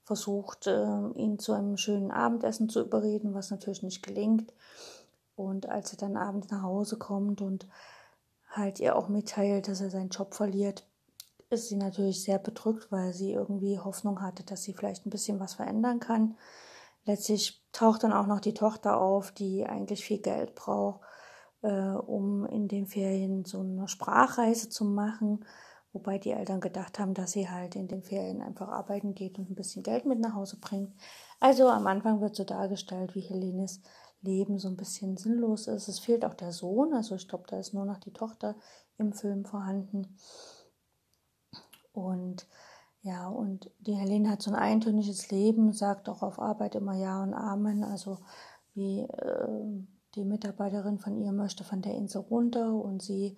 versucht, 0.04 0.68
äh, 0.68 1.10
ihn 1.16 1.40
zu 1.40 1.54
einem 1.54 1.78
schönen 1.78 2.12
Abendessen 2.12 2.70
zu 2.70 2.82
überreden, 2.82 3.34
was 3.34 3.52
natürlich 3.52 3.84
nicht 3.84 4.04
gelingt. 4.04 4.54
Und 5.36 5.70
als 5.70 5.92
er 5.94 5.98
dann 5.98 6.18
abends 6.18 6.50
nach 6.50 6.62
Hause 6.62 6.98
kommt 6.98 7.42
und 7.42 7.68
halt 8.50 8.80
ihr 8.80 8.96
auch 8.96 9.10
mitteilt, 9.10 9.68
dass 9.68 9.82
er 9.82 9.90
seinen 9.90 10.10
Job 10.10 10.34
verliert, 10.36 10.88
ist 11.50 11.70
sie 11.70 11.76
natürlich 11.76 12.24
sehr 12.24 12.40
bedrückt, 12.40 12.92
weil 12.92 13.14
sie 13.14 13.34
irgendwie 13.34 13.80
Hoffnung 13.80 14.22
hatte, 14.22 14.44
dass 14.44 14.64
sie 14.64 14.74
vielleicht 14.74 15.06
ein 15.06 15.10
bisschen 15.12 15.40
was 15.40 15.56
verändern 15.56 16.00
kann. 16.00 16.38
Letztlich 17.06 17.64
taucht 17.72 18.04
dann 18.04 18.14
auch 18.14 18.28
noch 18.28 18.40
die 18.40 18.54
Tochter 18.54 19.00
auf, 19.00 19.32
die 19.32 19.66
eigentlich 19.66 20.04
viel 20.06 20.20
Geld 20.20 20.56
braucht, 20.56 21.02
äh, 21.62 21.72
um 21.72 22.46
in 22.46 22.68
den 22.68 22.88
Ferien 22.88 23.46
so 23.46 23.60
eine 23.60 23.88
Sprachreise 23.88 24.70
zu 24.70 24.86
machen 24.86 25.46
Wobei 25.94 26.18
die 26.18 26.32
Eltern 26.32 26.60
gedacht 26.60 26.98
haben, 26.98 27.14
dass 27.14 27.34
sie 27.34 27.48
halt 27.48 27.76
in 27.76 27.88
den 27.88 28.02
Ferien 28.02 28.42
einfach 28.42 28.68
arbeiten 28.68 29.14
geht 29.14 29.38
und 29.38 29.52
ein 29.52 29.56
bisschen 29.56 29.84
Geld 29.84 30.08
mit 30.08 30.20
nach 30.20 30.34
Hause 30.34 30.58
bringt. 30.60 30.92
Also 31.44 31.68
am 31.68 31.88
Anfang 31.88 32.22
wird 32.22 32.38
so 32.38 32.46
dargestellt, 32.46 33.16
wie 33.16 33.20
Helenes 33.20 33.82
Leben 34.22 34.60
so 34.60 34.70
ein 34.70 34.78
bisschen 34.78 35.18
sinnlos 35.18 35.68
ist. 35.68 35.90
Es 35.90 36.00
fehlt 36.00 36.24
auch 36.24 36.36
der 36.36 36.54
Sohn, 36.54 36.94
also 36.94 37.16
ich 37.16 37.28
glaube, 37.28 37.44
da 37.50 37.60
ist 37.60 37.74
nur 37.74 37.84
noch 37.84 37.98
die 37.98 38.14
Tochter 38.14 38.56
im 38.98 39.12
Film 39.12 39.44
vorhanden. 39.44 40.16
Und 41.92 42.48
ja, 43.02 43.28
und 43.28 43.70
die 43.80 43.94
Helene 43.94 44.30
hat 44.30 44.42
so 44.42 44.52
ein 44.52 44.56
eintöniges 44.56 45.32
Leben, 45.32 45.74
sagt 45.74 46.08
auch 46.08 46.24
auf 46.24 46.40
Arbeit 46.40 46.76
immer 46.76 46.94
Ja 46.94 47.22
und 47.22 47.34
Amen. 47.34 47.84
Also 47.84 48.20
wie 48.74 49.02
äh, 49.02 49.86
die 50.16 50.24
Mitarbeiterin 50.24 50.98
von 50.98 51.18
ihr 51.18 51.34
möchte 51.34 51.66
von 51.66 51.82
der 51.82 51.94
Insel 51.96 52.22
runter 52.22 52.74
und 52.74 53.02
sie 53.02 53.38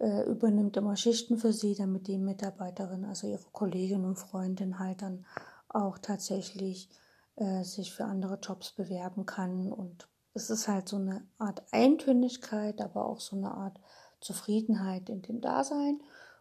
äh, 0.00 0.22
übernimmt 0.30 0.78
immer 0.78 0.96
Schichten 0.96 1.36
für 1.36 1.52
sie, 1.52 1.74
damit 1.74 2.06
die 2.06 2.16
Mitarbeiterin, 2.16 3.04
also 3.04 3.26
ihre 3.26 3.50
Kollegin 3.52 4.06
und 4.06 4.16
Freundin 4.16 4.78
halt 4.78 5.02
dann 5.02 5.26
auch 5.74 5.98
tatsächlich 5.98 6.88
äh, 7.36 7.64
sich 7.64 7.92
für 7.92 8.04
andere 8.04 8.38
Jobs 8.40 8.72
bewerben 8.72 9.26
kann. 9.26 9.72
Und 9.72 10.08
es 10.34 10.50
ist 10.50 10.68
halt 10.68 10.88
so 10.88 10.96
eine 10.96 11.26
Art 11.38 11.62
Eintönigkeit, 11.72 12.80
aber 12.80 13.06
auch 13.06 13.20
so 13.20 13.36
eine 13.36 13.52
Art 13.52 13.78
Zufriedenheit 14.20 15.08
in 15.08 15.22
dem 15.22 15.40
Dasein. 15.40 16.00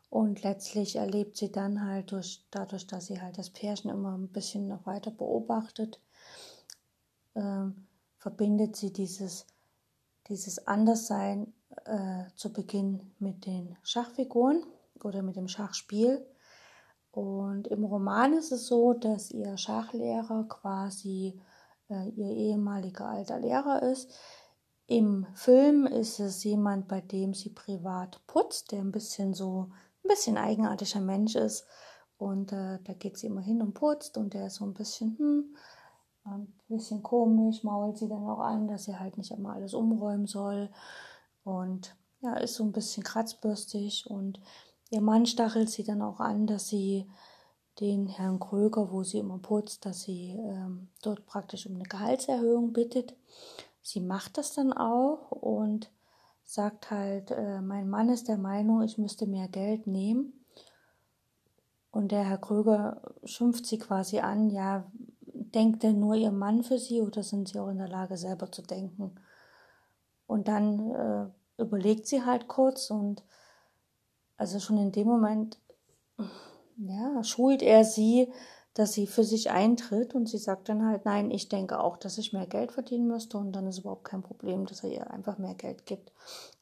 Und 0.10 0.44
letztlich 0.44 0.98
erlebt 0.98 1.38
sie 1.38 1.52
dann 1.52 1.86
halt 1.86 2.12
durch, 2.12 2.46
dadurch, 2.52 2.86
dass 2.86 3.06
sie 3.06 3.22
halt 3.22 3.38
das 3.38 3.50
Pärchen 3.50 3.90
immer 3.90 4.18
ein 4.18 4.28
bisschen 4.28 4.68
noch 4.68 4.86
weiter 4.86 5.12
beobachtet, 5.12 6.02
äh, 7.34 7.68
verbindet 8.18 8.76
sie 8.76 8.92
dieses, 8.92 9.48
dieses 10.28 10.68
Anderssein 10.68 11.54
äh, 11.86 12.26
zu 12.36 12.52
Beginn 12.52 13.14
mit 13.20 13.46
den 13.46 13.78
Schachfiguren 13.84 14.66
oder 15.02 15.22
mit 15.22 15.38
dem 15.38 15.48
Schachspiel. 15.48 16.26
Und 17.12 17.68
im 17.68 17.84
Roman 17.84 18.34
ist 18.34 18.52
es 18.52 18.68
so, 18.68 18.94
dass 18.94 19.32
ihr 19.32 19.58
Schachlehrer 19.58 20.46
quasi 20.48 21.40
äh, 21.90 22.10
ihr 22.10 22.30
ehemaliger 22.30 23.08
alter 23.08 23.40
Lehrer 23.40 23.84
ist. 23.84 24.10
Im 24.88 25.26
Film 25.34 25.86
ist 25.86 26.20
es 26.20 26.44
jemand, 26.44 26.88
bei 26.88 27.02
dem 27.02 27.34
sie 27.34 27.50
privat 27.50 28.26
putzt, 28.28 28.72
der 28.72 28.80
ein 28.80 28.92
bisschen 28.92 29.34
so 29.34 29.70
ein 30.04 30.08
bisschen 30.08 30.38
eigenartiger 30.38 31.02
Mensch 31.02 31.36
ist. 31.36 31.66
Und 32.18 32.52
äh, 32.54 32.80
da 32.84 32.94
geht 32.94 33.18
sie 33.18 33.28
immer 33.28 33.42
hin 33.42 33.62
und 33.62 33.74
putzt 33.74 34.18
und 34.18 34.34
der 34.34 34.48
ist 34.48 34.56
so 34.56 34.66
ein 34.66 34.74
bisschen, 34.74 35.18
hm, 35.18 35.56
ein 36.24 36.54
bisschen 36.68 37.02
komisch, 37.04 37.64
mault 37.64 37.98
sie 37.98 38.08
dann 38.08 38.28
auch 38.28 38.40
an, 38.40 38.68
dass 38.68 38.84
sie 38.84 38.98
halt 38.98 39.18
nicht 39.18 39.32
immer 39.32 39.54
alles 39.54 39.74
umräumen 39.74 40.28
soll. 40.28 40.70
Und 41.44 41.96
ja, 42.22 42.36
ist 42.36 42.56
so 42.56 42.64
ein 42.64 42.72
bisschen 42.72 43.04
kratzbürstig 43.04 44.06
und 44.08 44.40
ihr 44.92 45.02
Mann 45.02 45.26
stachelt 45.26 45.70
sie 45.70 45.84
dann 45.84 46.02
auch 46.02 46.20
an, 46.20 46.46
dass 46.46 46.68
sie 46.68 47.10
den 47.80 48.08
Herrn 48.08 48.40
Kröger, 48.40 48.92
wo 48.92 49.04
sie 49.04 49.20
immer 49.20 49.40
putzt, 49.40 49.86
dass 49.86 50.02
sie 50.02 50.38
ähm, 50.38 50.90
dort 51.02 51.26
praktisch 51.26 51.66
um 51.66 51.76
eine 51.76 51.86
Gehaltserhöhung 51.86 52.74
bittet. 52.74 53.16
Sie 53.82 54.02
macht 54.02 54.38
das 54.38 54.54
dann 54.54 54.74
auch 54.74 55.32
und 55.32 55.90
sagt 56.44 56.92
halt, 56.92 57.32
äh, 57.32 57.62
mein 57.62 57.90
Mann 57.90 58.10
ist 58.10 58.28
der 58.28 58.38
Meinung, 58.38 58.84
ich 58.84 58.98
müsste 58.98 59.26
mehr 59.26 59.48
Geld 59.48 59.88
nehmen. 59.88 60.34
Und 61.92 62.12
der 62.12 62.24
Herr 62.26 62.38
Kröger 62.38 63.02
schimpft 63.24 63.66
sie 63.66 63.78
quasi 63.80 64.20
an, 64.20 64.50
ja, 64.50 64.86
denkt 65.24 65.84
denn 65.84 66.00
nur 66.00 66.16
ihr 66.16 66.32
Mann 66.32 66.64
für 66.64 66.78
sie 66.78 67.02
oder 67.02 67.24
sind 67.24 67.48
sie 67.48 67.60
auch 67.60 67.70
in 67.70 67.78
der 67.78 67.88
Lage, 67.88 68.18
selber 68.18 68.52
zu 68.52 68.62
denken? 68.62 69.16
Und 70.28 70.48
dann 70.48 70.92
äh, 70.92 71.62
überlegt 71.62 72.08
sie 72.08 72.24
halt 72.24 72.48
kurz 72.48 72.90
und 72.90 73.24
also 74.42 74.60
schon 74.60 74.80
in 74.80 74.92
dem 74.92 75.08
Moment, 75.08 75.60
ja, 76.78 77.24
schult 77.24 77.62
er 77.62 77.86
sie, 77.86 78.34
dass 78.74 78.94
sie 78.94 79.06
für 79.06 79.24
sich 79.24 79.52
eintritt 79.52 80.16
und 80.16 80.28
sie 80.28 80.40
sagt 80.40 80.68
dann 80.68 80.84
halt, 80.84 81.06
nein, 81.06 81.30
ich 81.30 81.48
denke 81.48 81.80
auch, 81.80 81.96
dass 81.96 82.18
ich 82.18 82.34
mehr 82.34 82.48
Geld 82.48 82.72
verdienen 82.72 83.06
müsste 83.06 83.38
und 83.38 83.52
dann 83.52 83.68
ist 83.68 83.78
überhaupt 83.78 84.04
kein 84.04 84.24
Problem, 84.24 84.66
dass 84.66 84.84
er 84.84 84.90
ihr 84.90 85.12
einfach 85.12 85.38
mehr 85.38 85.54
Geld 85.54 85.86
gibt. 85.86 86.12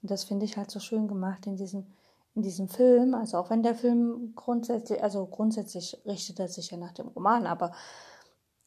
Und 0.01 0.12
das 0.12 0.25
finde 0.25 0.43
ich 0.43 0.57
halt 0.57 0.69
so 0.69 0.81
schön 0.81 1.07
gemacht 1.07 1.48
in 1.48 1.55
diesem, 1.55 1.88
in 2.36 2.41
diesem 2.41 2.67
Film. 2.67 3.13
Also 3.13 3.38
auch 3.38 3.50
wenn 3.50 3.63
der 3.63 3.75
Film 3.75 4.33
grundsätzlich, 4.36 5.01
also 5.01 5.25
grundsätzlich 5.25 6.01
richtet 6.05 6.38
er 6.41 6.50
sich 6.50 6.71
ja 6.71 6.77
nach 6.77 6.91
dem 6.91 7.07
Roman, 7.07 7.48
aber 7.48 7.71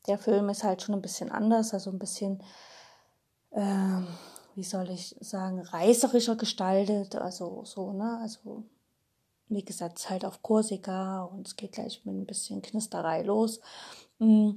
der 0.06 0.16
Film 0.16 0.48
ist 0.48 0.64
halt 0.64 0.80
schon 0.80 0.94
ein 0.94 1.02
bisschen 1.02 1.30
anders, 1.30 1.74
also 1.74 1.90
ein 1.90 1.98
bisschen, 1.98 2.42
ähm, 3.50 4.06
wie 4.54 4.64
soll 4.64 4.88
ich 4.88 5.16
sagen, 5.20 5.60
reißerischer 5.60 6.36
gestaltet, 6.36 7.14
also 7.16 7.62
so, 7.66 7.92
ne, 7.92 8.18
also 8.22 8.64
wie 9.48 9.64
gesagt, 9.64 9.98
es 9.98 10.04
ist 10.04 10.10
halt 10.10 10.24
auf 10.24 10.42
Korsika 10.42 11.24
und 11.24 11.46
es 11.46 11.56
geht 11.56 11.72
gleich 11.72 12.04
mit 12.04 12.14
ein 12.14 12.26
bisschen 12.26 12.62
Knisterei 12.62 13.22
los. 13.22 13.60
Mm, 14.18 14.52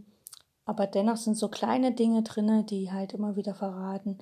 aber 0.66 0.88
dennoch 0.88 1.18
sind 1.18 1.38
so 1.38 1.50
kleine 1.50 1.94
Dinge 1.94 2.24
drin, 2.24 2.66
die 2.66 2.92
halt 2.92 3.14
immer 3.14 3.36
wieder 3.36 3.54
verraten, 3.54 4.18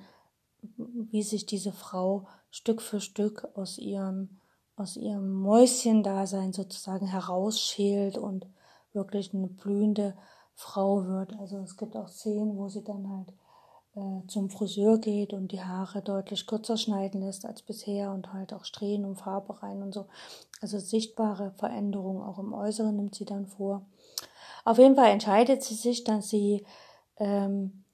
wie 0.76 1.22
sich 1.22 1.46
diese 1.46 1.72
Frau 1.72 2.26
Stück 2.50 2.82
für 2.82 3.00
Stück 3.00 3.48
aus 3.54 3.78
ihrem, 3.78 4.40
aus 4.76 4.96
ihrem 4.96 5.32
Mäuschendasein 5.32 6.52
sozusagen 6.52 7.06
herausschält 7.06 8.18
und 8.18 8.46
wirklich 8.92 9.34
eine 9.34 9.48
blühende 9.48 10.16
Frau 10.54 11.06
wird. 11.06 11.34
Also 11.38 11.58
es 11.58 11.76
gibt 11.76 11.96
auch 11.96 12.08
Szenen, 12.08 12.56
wo 12.56 12.68
sie 12.68 12.84
dann 12.84 13.08
halt 13.10 13.32
äh, 13.96 14.26
zum 14.28 14.50
Friseur 14.50 14.98
geht 14.98 15.32
und 15.32 15.52
die 15.52 15.62
Haare 15.62 16.02
deutlich 16.02 16.46
kürzer 16.46 16.76
schneiden 16.76 17.20
lässt 17.20 17.44
als 17.44 17.62
bisher 17.62 18.12
und 18.12 18.32
halt 18.32 18.52
auch 18.52 18.64
Strähnen 18.64 19.04
und 19.04 19.16
Farbe 19.16 19.62
rein 19.62 19.82
und 19.82 19.92
so. 19.92 20.06
Also 20.64 20.78
sichtbare 20.78 21.50
Veränderungen 21.58 22.22
auch 22.22 22.38
im 22.38 22.54
Äußeren 22.54 22.96
nimmt 22.96 23.14
sie 23.14 23.26
dann 23.26 23.46
vor. 23.46 23.84
Auf 24.64 24.78
jeden 24.78 24.96
Fall 24.96 25.10
entscheidet 25.10 25.62
sie 25.62 25.74
sich, 25.74 26.04
dass 26.04 26.30
sie 26.30 26.64
ähm, 27.18 27.84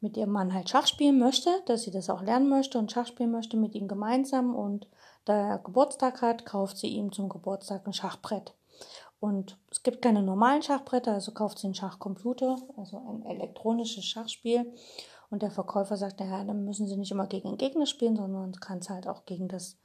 mit 0.00 0.16
ihrem 0.16 0.32
Mann 0.32 0.52
halt 0.52 0.68
Schach 0.68 0.88
spielen 0.88 1.20
möchte, 1.20 1.50
dass 1.66 1.82
sie 1.82 1.92
das 1.92 2.10
auch 2.10 2.22
lernen 2.22 2.48
möchte 2.48 2.80
und 2.80 2.90
Schach 2.90 3.06
spielen 3.06 3.30
möchte 3.30 3.56
mit 3.56 3.76
ihm 3.76 3.86
gemeinsam. 3.86 4.56
Und 4.56 4.88
da 5.24 5.50
er 5.50 5.58
Geburtstag 5.58 6.20
hat, 6.20 6.44
kauft 6.44 6.78
sie 6.78 6.88
ihm 6.88 7.12
zum 7.12 7.28
Geburtstag 7.28 7.86
ein 7.86 7.92
Schachbrett. 7.92 8.54
Und 9.20 9.56
es 9.70 9.84
gibt 9.84 10.02
keine 10.02 10.24
normalen 10.24 10.62
Schachbretter, 10.62 11.12
also 11.12 11.30
kauft 11.30 11.60
sie 11.60 11.68
einen 11.68 11.76
Schachcomputer, 11.76 12.56
also 12.76 13.00
ein 13.08 13.24
elektronisches 13.24 14.04
Schachspiel. 14.04 14.74
Und 15.30 15.42
der 15.42 15.52
Verkäufer 15.52 15.96
sagt, 15.96 16.18
naja, 16.18 16.42
dann 16.42 16.64
müssen 16.64 16.88
sie 16.88 16.96
nicht 16.96 17.12
immer 17.12 17.28
gegen 17.28 17.50
den 17.50 17.58
Gegner 17.58 17.86
spielen, 17.86 18.16
sondern 18.16 18.50
kann 18.54 18.78
es 18.78 18.90
halt 18.90 19.06
auch 19.06 19.26
gegen 19.26 19.46
das 19.46 19.76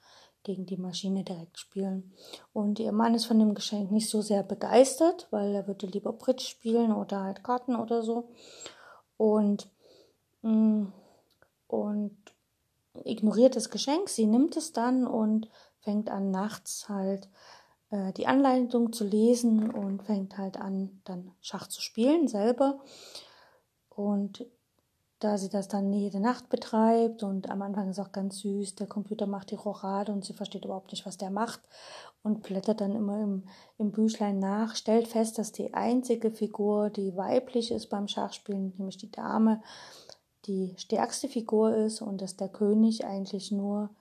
gegen 0.43 0.65
die 0.65 0.77
Maschine 0.77 1.23
direkt 1.23 1.59
spielen. 1.59 2.13
Und 2.53 2.79
ihr 2.79 2.91
Mann 2.91 3.13
ist 3.13 3.25
von 3.25 3.39
dem 3.39 3.53
Geschenk 3.53 3.91
nicht 3.91 4.09
so 4.09 4.21
sehr 4.21 4.43
begeistert, 4.43 5.27
weil 5.31 5.53
er 5.53 5.67
würde 5.67 5.87
lieber 5.87 6.13
Bridge 6.13 6.43
spielen 6.43 6.91
oder 6.91 7.21
halt 7.23 7.43
Karten 7.43 7.75
oder 7.75 8.01
so. 8.01 8.29
Und, 9.17 9.69
mm, 10.41 10.85
und 11.67 12.17
ignoriert 13.03 13.55
das 13.55 13.69
Geschenk. 13.69 14.09
Sie 14.09 14.25
nimmt 14.25 14.57
es 14.57 14.73
dann 14.73 15.07
und 15.07 15.49
fängt 15.79 16.09
an, 16.09 16.31
nachts 16.31 16.89
halt 16.89 17.29
äh, 17.89 18.13
die 18.13 18.27
Anleitung 18.27 18.93
zu 18.93 19.05
lesen 19.05 19.71
und 19.71 20.03
fängt 20.03 20.37
halt 20.37 20.57
an, 20.57 21.01
dann 21.03 21.31
Schach 21.41 21.67
zu 21.67 21.81
spielen 21.81 22.27
selber. 22.27 22.79
Und 23.89 24.45
da 25.21 25.37
sie 25.37 25.49
das 25.49 25.67
dann 25.67 25.93
jede 25.93 26.19
Nacht 26.19 26.49
betreibt 26.49 27.21
und 27.21 27.49
am 27.49 27.61
Anfang 27.61 27.89
ist 27.89 27.99
auch 27.99 28.11
ganz 28.11 28.39
süß, 28.39 28.75
der 28.75 28.87
Computer 28.87 29.27
macht 29.27 29.51
die 29.51 29.55
Rochade 29.55 30.11
und 30.11 30.25
sie 30.25 30.33
versteht 30.33 30.65
überhaupt 30.65 30.91
nicht, 30.91 31.05
was 31.05 31.17
der 31.17 31.29
macht 31.29 31.61
und 32.23 32.41
blättert 32.41 32.81
dann 32.81 32.95
immer 32.95 33.21
im, 33.21 33.43
im 33.77 33.91
Büchlein 33.91 34.39
nach, 34.39 34.75
stellt 34.75 35.07
fest, 35.07 35.37
dass 35.37 35.51
die 35.51 35.75
einzige 35.75 36.31
Figur, 36.31 36.89
die 36.89 37.15
weiblich 37.15 37.71
ist 37.71 37.87
beim 37.87 38.07
Schachspielen, 38.07 38.73
nämlich 38.77 38.97
die 38.97 39.11
Dame, 39.11 39.61
die 40.45 40.73
stärkste 40.77 41.27
Figur 41.27 41.75
ist 41.75 42.01
und 42.01 42.19
dass 42.19 42.35
der 42.35 42.49
König 42.49 43.05
eigentlich 43.05 43.51
nur 43.51 43.91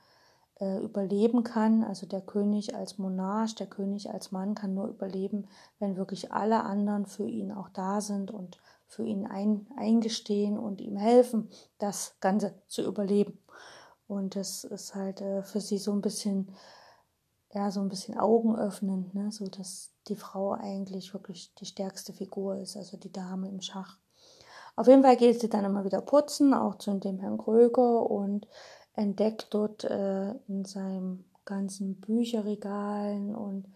äh, 0.60 0.78
überleben 0.78 1.42
kann, 1.42 1.82
also 1.82 2.06
der 2.06 2.20
König 2.20 2.74
als 2.74 2.98
Monarch, 2.98 3.54
der 3.54 3.66
König 3.66 4.10
als 4.10 4.30
Mann 4.30 4.54
kann 4.54 4.74
nur 4.74 4.88
überleben, 4.88 5.48
wenn 5.78 5.96
wirklich 5.96 6.32
alle 6.32 6.64
anderen 6.64 7.06
für 7.06 7.26
ihn 7.26 7.50
auch 7.50 7.70
da 7.70 8.00
sind 8.00 8.30
und 8.30 8.60
für 8.86 9.04
ihn 9.04 9.26
ein, 9.26 9.66
eingestehen 9.76 10.58
und 10.58 10.80
ihm 10.80 10.96
helfen, 10.96 11.48
das 11.78 12.16
Ganze 12.20 12.54
zu 12.66 12.82
überleben. 12.82 13.38
Und 14.06 14.36
das 14.36 14.64
ist 14.64 14.94
halt 14.94 15.20
äh, 15.20 15.42
für 15.42 15.60
sie 15.60 15.78
so 15.78 15.92
ein 15.92 16.02
bisschen, 16.02 16.52
ja, 17.52 17.70
so 17.70 17.80
ein 17.80 17.88
bisschen 17.88 18.18
augenöffnend, 18.18 19.14
ne? 19.14 19.30
so 19.30 19.46
dass 19.46 19.92
die 20.08 20.16
Frau 20.16 20.52
eigentlich 20.52 21.14
wirklich 21.14 21.54
die 21.54 21.66
stärkste 21.66 22.12
Figur 22.12 22.56
ist, 22.56 22.76
also 22.76 22.96
die 22.96 23.12
Dame 23.12 23.48
im 23.48 23.60
Schach. 23.60 23.98
Auf 24.76 24.88
jeden 24.88 25.02
Fall 25.02 25.16
geht 25.16 25.40
sie 25.40 25.48
dann 25.48 25.64
immer 25.64 25.84
wieder 25.84 26.00
putzen, 26.00 26.54
auch 26.54 26.76
zu 26.76 26.92
dem 26.94 27.20
Herrn 27.20 27.38
Kröger 27.38 28.10
und 28.10 28.46
entdeckt 28.94 29.48
dort 29.50 29.84
äh, 29.84 30.34
in 30.48 30.64
seinem 30.64 31.24
ganzen 31.44 32.00
Bücherregalen 32.00 33.34
und 33.34 33.68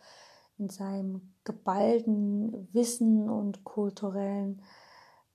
in 0.58 0.70
seinem 0.70 1.34
geballten 1.44 2.68
Wissen 2.72 3.28
und 3.28 3.64
kulturellen 3.64 4.62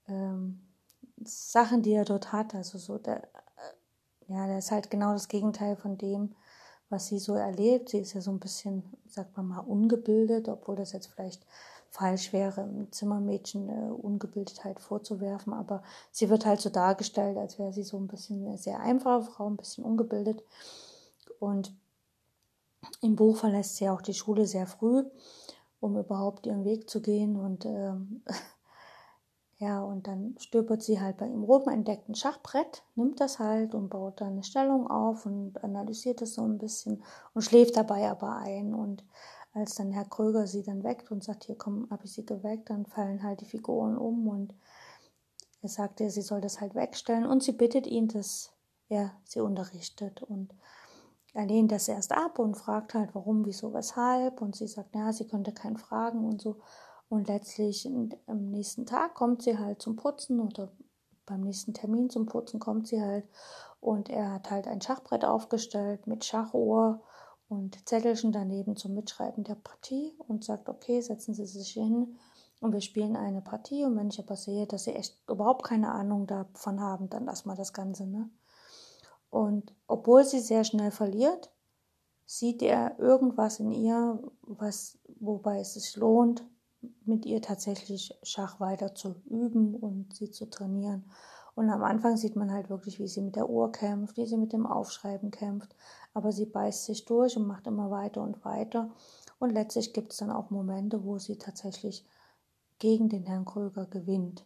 ähm, 0.07 0.61
Sachen, 1.23 1.81
die 1.81 1.93
er 1.93 2.05
dort 2.05 2.31
hat. 2.31 2.55
Also 2.55 2.77
so 2.77 2.97
der, 2.97 3.23
äh, 3.23 4.33
ja, 4.33 4.47
der 4.47 4.59
ist 4.59 4.71
halt 4.71 4.89
genau 4.89 5.13
das 5.13 5.27
Gegenteil 5.27 5.75
von 5.75 5.97
dem, 5.97 6.35
was 6.89 7.07
sie 7.07 7.19
so 7.19 7.35
erlebt. 7.35 7.89
Sie 7.89 7.99
ist 7.99 8.13
ja 8.13 8.21
so 8.21 8.31
ein 8.31 8.39
bisschen, 8.39 8.83
sagt 9.05 9.35
man 9.37 9.47
mal, 9.47 9.59
ungebildet, 9.59 10.47
obwohl 10.47 10.75
das 10.75 10.93
jetzt 10.93 11.07
vielleicht 11.07 11.45
falsch 11.89 12.33
wäre, 12.33 12.61
ein 12.61 12.91
Zimmermädchen 12.91 13.69
äh, 13.69 13.91
Ungebildetheit 13.91 14.79
vorzuwerfen, 14.79 15.53
aber 15.53 15.83
sie 16.11 16.29
wird 16.29 16.45
halt 16.45 16.61
so 16.61 16.69
dargestellt, 16.69 17.37
als 17.37 17.59
wäre 17.59 17.73
sie 17.73 17.83
so 17.83 17.97
ein 17.97 18.07
bisschen 18.07 18.45
eine 18.45 18.57
sehr 18.57 18.79
einfache 18.79 19.23
Frau, 19.23 19.47
ein 19.47 19.57
bisschen 19.57 19.83
ungebildet. 19.83 20.43
Und 21.39 21.73
im 23.01 23.15
Buch 23.15 23.37
verlässt 23.37 23.77
sie 23.77 23.89
auch 23.89 24.01
die 24.01 24.13
Schule 24.13 24.45
sehr 24.45 24.67
früh, 24.67 25.03
um 25.79 25.97
überhaupt 25.97 26.45
ihren 26.45 26.65
Weg 26.65 26.89
zu 26.89 27.01
gehen 27.01 27.35
und 27.35 27.65
ähm, 27.65 28.23
Ja, 29.59 29.83
und 29.83 30.07
dann 30.07 30.35
stöbert 30.39 30.81
sie 30.81 31.01
halt 31.01 31.17
bei 31.17 31.27
ihm 31.27 31.43
rum, 31.43 31.67
entdeckt 31.67 32.07
ein 32.07 32.15
Schachbrett, 32.15 32.81
nimmt 32.95 33.19
das 33.19 33.39
halt 33.39 33.75
und 33.75 33.89
baut 33.89 34.21
dann 34.21 34.29
eine 34.29 34.43
Stellung 34.43 34.89
auf 34.89 35.25
und 35.25 35.61
analysiert 35.61 36.21
es 36.21 36.35
so 36.35 36.43
ein 36.43 36.57
bisschen 36.57 37.03
und 37.33 37.41
schläft 37.41 37.75
dabei 37.75 38.09
aber 38.09 38.37
ein. 38.37 38.73
Und 38.73 39.03
als 39.53 39.75
dann 39.75 39.91
Herr 39.91 40.05
Kröger 40.05 40.47
sie 40.47 40.63
dann 40.63 40.83
weckt 40.83 41.11
und 41.11 41.23
sagt, 41.23 41.45
hier 41.45 41.57
komm, 41.57 41.87
habe 41.89 42.05
ich 42.05 42.13
sie 42.13 42.25
geweckt, 42.25 42.69
dann 42.69 42.85
fallen 42.85 43.23
halt 43.23 43.41
die 43.41 43.45
Figuren 43.45 43.97
um 43.97 44.27
und 44.27 44.53
er 45.61 45.69
sagt 45.69 45.99
ihr, 45.99 46.09
sie 46.09 46.21
soll 46.21 46.41
das 46.41 46.61
halt 46.61 46.75
wegstellen 46.75 47.25
und 47.25 47.43
sie 47.43 47.51
bittet 47.51 47.87
ihn, 47.87 48.07
dass 48.07 48.51
er 48.87 49.11
sie 49.25 49.41
unterrichtet 49.41 50.23
und 50.23 50.53
er 51.33 51.45
lehnt 51.45 51.71
das 51.71 51.87
erst 51.87 52.11
ab 52.11 52.39
und 52.39 52.55
fragt 52.55 52.93
halt, 52.93 53.13
warum, 53.13 53.45
wieso, 53.45 53.73
weshalb 53.73 54.41
und 54.41 54.55
sie 54.55 54.67
sagt, 54.67 54.95
ja, 54.95 55.13
sie 55.13 55.27
könnte 55.27 55.51
keinen 55.51 55.77
fragen 55.77 56.25
und 56.25 56.41
so. 56.41 56.57
Und 57.07 57.27
letztlich 57.27 57.87
am 58.27 58.51
nächsten 58.51 58.85
Tag 58.85 59.15
kommt 59.15 59.41
sie 59.43 59.57
halt 59.57 59.81
zum 59.81 59.95
Putzen 59.95 60.39
oder 60.39 60.71
beim 61.25 61.41
nächsten 61.41 61.73
Termin 61.73 62.09
zum 62.09 62.25
Putzen 62.25 62.59
kommt 62.59 62.87
sie 62.87 63.01
halt 63.01 63.25
und 63.79 64.09
er 64.09 64.31
hat 64.31 64.49
halt 64.49 64.67
ein 64.67 64.81
Schachbrett 64.81 65.23
aufgestellt 65.23 66.07
mit 66.07 66.25
Schachuhr 66.25 67.01
und 67.49 67.87
Zettelchen 67.87 68.31
daneben 68.31 68.75
zum 68.75 68.93
Mitschreiben 68.93 69.43
der 69.43 69.55
Partie 69.55 70.13
und 70.27 70.43
sagt, 70.43 70.69
okay, 70.69 71.01
setzen 71.01 71.33
Sie 71.33 71.45
sich 71.45 71.71
hin 71.71 72.17
und 72.61 72.73
wir 72.73 72.81
spielen 72.81 73.15
eine 73.15 73.41
Partie 73.41 73.83
und 73.83 73.97
wenn 73.97 74.09
ich 74.09 74.19
aber 74.19 74.35
sehe, 74.35 74.67
dass 74.67 74.83
Sie 74.85 74.93
echt 74.93 75.17
überhaupt 75.27 75.65
keine 75.65 75.91
Ahnung 75.91 76.27
davon 76.27 76.79
haben, 76.79 77.09
dann 77.09 77.25
lassen 77.25 77.49
wir 77.49 77.55
das 77.55 77.73
Ganze, 77.73 78.05
ne? 78.05 78.29
Und 79.29 79.73
obwohl 79.87 80.23
sie 80.23 80.39
sehr 80.39 80.63
schnell 80.63 80.91
verliert, 80.91 81.51
sieht 82.25 82.61
er 82.61 82.97
irgendwas 82.99 83.59
in 83.59 83.71
ihr, 83.71 84.19
was, 84.41 84.97
wobei 85.19 85.59
es 85.59 85.73
sich 85.73 85.95
lohnt, 85.95 86.43
mit 87.05 87.25
ihr 87.25 87.41
tatsächlich 87.41 88.17
Schach 88.23 88.59
weiter 88.59 88.95
zu 88.95 89.15
üben 89.25 89.75
und 89.75 90.15
sie 90.15 90.31
zu 90.31 90.49
trainieren. 90.49 91.09
Und 91.55 91.69
am 91.69 91.83
Anfang 91.83 92.15
sieht 92.15 92.35
man 92.35 92.53
halt 92.53 92.69
wirklich, 92.69 92.99
wie 92.99 93.07
sie 93.07 93.21
mit 93.21 93.35
der 93.35 93.49
Uhr 93.49 93.71
kämpft, 93.71 94.17
wie 94.17 94.25
sie 94.25 94.37
mit 94.37 94.53
dem 94.53 94.65
Aufschreiben 94.65 95.31
kämpft. 95.31 95.75
Aber 96.13 96.31
sie 96.31 96.45
beißt 96.45 96.85
sich 96.85 97.05
durch 97.05 97.37
und 97.37 97.47
macht 97.47 97.67
immer 97.67 97.91
weiter 97.91 98.21
und 98.21 98.43
weiter. 98.43 98.89
Und 99.39 99.51
letztlich 99.51 99.93
gibt 99.93 100.11
es 100.11 100.17
dann 100.17 100.31
auch 100.31 100.49
Momente, 100.49 101.03
wo 101.03 101.17
sie 101.17 101.37
tatsächlich 101.37 102.05
gegen 102.79 103.09
den 103.09 103.23
Herrn 103.23 103.45
Kröger 103.45 103.85
gewinnt. 103.85 104.45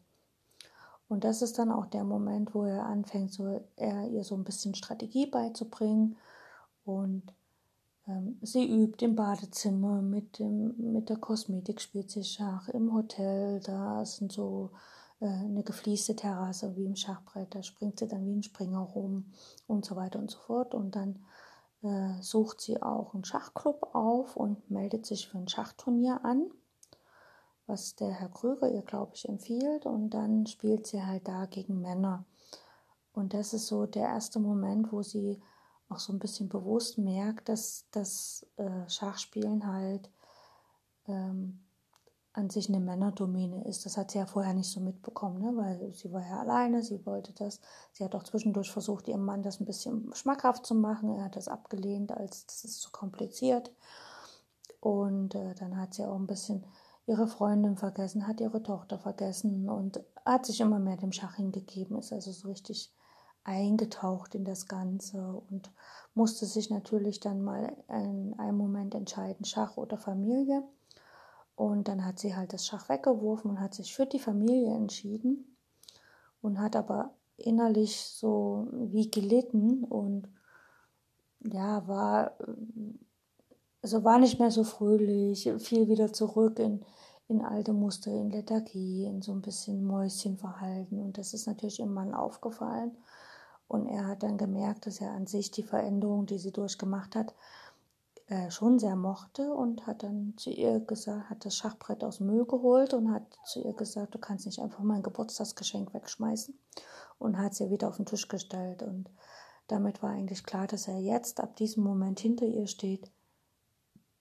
Und 1.08 1.24
das 1.24 1.42
ist 1.42 1.60
dann 1.60 1.72
auch 1.72 1.86
der 1.86 2.04
Moment, 2.04 2.56
wo 2.56 2.64
er 2.64 2.86
anfängt, 2.86 3.32
so, 3.32 3.62
er 3.76 4.08
ihr 4.08 4.24
so 4.24 4.36
ein 4.36 4.44
bisschen 4.44 4.74
Strategie 4.76 5.28
beizubringen 5.28 6.18
Und 6.86 7.24
ähm, 8.08 8.38
sie 8.42 8.68
übt 8.68 9.04
im 9.06 9.16
Badezimmer 9.16 10.02
mit, 10.02 10.40
dem, 10.40 10.76
mit 10.94 11.10
der 11.10 11.18
Kosmetik, 11.18 11.82
spielt 11.82 12.12
sie 12.12 12.24
Schach 12.24 12.68
im 12.70 12.94
Hotel. 12.94 13.60
Da 13.62 14.06
sind 14.06 14.32
so 14.32 14.72
äh, 15.20 15.28
eine 15.28 15.64
gefließte 15.64 16.16
Terrasse 16.16 16.76
wie 16.76 16.86
im 16.86 16.96
Schachbrett. 16.96 17.54
Da 17.56 17.64
springt 17.64 18.00
sie 18.00 18.08
dann 18.08 18.26
wie 18.26 18.36
ein 18.36 18.44
Springer 18.44 18.80
rum 18.80 19.26
und 19.68 19.86
so 19.86 19.96
weiter 19.96 20.20
und 20.20 20.32
so 20.32 20.40
fort. 20.40 20.74
Und 20.74 20.96
dann 20.96 21.24
äh, 21.84 22.22
sucht 22.22 22.62
sie 22.62 22.82
auch 22.82 23.14
einen 23.14 23.26
Schachclub 23.26 23.94
auf 23.94 24.36
und 24.36 24.70
meldet 24.72 25.06
sich 25.06 25.28
für 25.28 25.38
ein 25.38 25.48
Schachturnier 25.48 26.22
an, 26.24 26.50
was 27.68 27.96
der 27.96 28.12
Herr 28.12 28.30
Krüger 28.30 28.70
ihr, 28.70 28.82
glaube 28.82 29.12
ich, 29.16 29.28
empfiehlt. 29.28 29.86
Und 29.86 30.12
dann 30.12 30.46
spielt 30.46 30.88
sie 30.88 31.04
halt 31.04 31.28
da 31.28 31.46
gegen 31.46 31.82
Männer. 31.82 32.26
Und 33.14 33.34
das 33.34 33.54
ist 33.54 33.68
so 33.68 33.86
der 33.86 34.08
erste 34.08 34.40
Moment, 34.40 34.92
wo 34.92 35.04
sie 35.04 35.42
auch 35.90 36.00
so 36.00 36.14
ein 36.14 36.20
bisschen 36.20 36.50
bewusst 36.50 36.98
merkt, 36.98 37.50
dass 37.50 37.86
das 37.92 38.48
äh, 38.58 38.90
Schachspielen 38.90 39.68
halt 39.68 40.10
ähm, 41.08 41.60
an 42.34 42.50
sich 42.50 42.68
eine 42.68 42.80
Männerdomäne 42.80 43.64
ist. 43.66 43.86
Das 43.86 43.96
hat 43.96 44.12
sie 44.12 44.18
ja 44.18 44.26
vorher 44.26 44.54
nicht 44.54 44.70
so 44.70 44.80
mitbekommen, 44.80 45.40
ne? 45.40 45.56
weil 45.56 45.94
sie 45.94 46.12
war 46.12 46.22
ja 46.22 46.40
alleine, 46.40 46.82
sie 46.82 47.06
wollte 47.06 47.32
das. 47.34 47.60
Sie 47.92 48.04
hat 48.04 48.16
auch 48.16 48.24
zwischendurch 48.24 48.72
versucht, 48.72 49.08
ihrem 49.08 49.24
Mann 49.24 49.44
das 49.44 49.60
ein 49.60 49.66
bisschen 49.66 50.12
schmackhaft 50.14 50.66
zu 50.66 50.74
machen. 50.74 51.10
Er 51.10 51.26
hat 51.26 51.36
das 51.36 51.48
abgelehnt, 51.48 52.12
als 52.12 52.48
das 52.48 52.66
ist 52.66 52.82
zu 52.82 52.92
kompliziert. 52.92 53.72
Und 54.80 55.36
äh, 55.36 55.54
dann 55.56 55.78
hat 55.78 55.94
sie 55.94 56.06
auch 56.06 56.16
ein 56.16 56.28
bisschen 56.28 56.66
ihre 57.06 57.28
Freundin 57.28 57.78
vergessen, 57.78 58.28
hat 58.28 58.42
ihre 58.42 58.64
Tochter 58.64 58.98
vergessen 58.98 59.70
und 59.70 60.02
hat 60.26 60.46
sich 60.46 60.60
immer 60.60 60.80
mehr 60.80 60.98
dem 60.98 61.12
Schach 61.12 61.36
hingegeben, 61.36 61.98
ist 62.00 62.14
also 62.14 62.32
so 62.32 62.48
richtig 62.48 62.92
eingetaucht 63.44 64.36
in 64.36 64.46
das 64.46 64.68
Ganze 64.68 65.44
und 65.50 65.72
musste 66.14 66.46
sich 66.46 66.70
natürlich 66.70 67.20
dann 67.20 67.44
mal 67.44 67.76
in 67.90 68.34
einem 68.40 68.58
Moment 68.58 68.96
entscheiden, 68.96 69.46
Schach 69.46 69.78
oder 69.78 69.98
Familie. 69.98 70.64
Und 71.64 71.88
dann 71.88 72.06
hat 72.06 72.20
sie 72.20 72.36
halt 72.36 72.52
das 72.52 72.68
Schach 72.68 72.90
weggeworfen 72.90 73.52
und 73.52 73.62
hat 73.62 73.74
sich 73.74 73.96
für 73.96 74.06
die 74.06 74.20
Familie 74.20 74.76
entschieden 74.76 75.56
und 76.42 76.60
hat 76.60 76.76
aber 76.76 77.14
innerlich 77.38 78.02
so 78.02 78.68
wie 78.72 79.10
gelitten 79.10 79.86
und 79.86 80.28
ja, 81.40 81.88
war, 81.88 82.34
also 83.82 84.04
war 84.04 84.20
nicht 84.20 84.40
mehr 84.40 84.52
so 84.52 84.66
fröhlich, 84.66 85.50
fiel 85.60 85.88
wieder 85.88 86.12
zurück 86.12 86.60
in, 86.60 86.84
in 87.30 87.42
alte 87.42 87.72
Muster, 87.72 88.12
in 88.12 88.30
Lethargie, 88.30 89.06
in 89.06 89.22
so 89.22 89.32
ein 89.32 89.42
bisschen 89.42 89.86
Mäuschenverhalten. 89.86 91.00
Und 91.00 91.18
das 91.18 91.34
ist 91.34 91.48
natürlich 91.48 91.80
ihrem 91.80 91.94
Mann 91.94 92.14
aufgefallen. 92.14 92.92
Und 93.70 93.88
er 93.88 94.08
hat 94.08 94.24
dann 94.24 94.38
gemerkt, 94.38 94.86
dass 94.86 95.00
er 95.00 95.12
an 95.12 95.28
sich 95.28 95.50
die 95.50 95.64
Veränderung, 95.64 96.26
die 96.26 96.40
sie 96.40 96.52
durchgemacht 96.52 97.16
hat, 97.16 97.34
äh, 98.28 98.50
schon 98.52 98.80
sehr 98.80 98.96
mochte 98.96 99.54
und 99.54 99.86
hat 99.86 100.04
dann 100.04 100.34
zu 100.38 100.50
ihr 100.50 100.80
gesagt, 100.80 101.30
hat 101.30 101.46
das 101.46 101.56
Schachbrett 101.56 102.04
aus 102.04 102.18
dem 102.18 102.28
Müll 102.28 102.46
geholt 102.46 102.94
und 102.94 103.12
hat 103.12 103.38
zu 103.46 103.60
ihr 103.62 103.74
gesagt, 103.74 104.16
du 104.16 104.20
kannst 104.20 104.46
nicht 104.46 104.60
einfach 104.60 104.84
mein 104.84 105.04
Geburtstagsgeschenk 105.04 105.94
wegschmeißen 105.94 106.58
und 107.20 107.38
hat 107.38 107.54
sie 107.54 107.70
wieder 107.70 107.90
auf 107.90 107.98
den 107.98 108.06
Tisch 108.06 108.28
gestellt. 108.28 108.82
Und 108.82 109.10
damit 109.68 110.02
war 110.02 110.12
eigentlich 110.12 110.44
klar, 110.44 110.68
dass 110.68 110.88
er 110.88 111.00
jetzt 111.00 111.42
ab 111.42 111.56
diesem 111.58 111.84
Moment 111.84 112.20
hinter 112.20 112.46
ihr 112.46 112.68
steht 112.68 113.12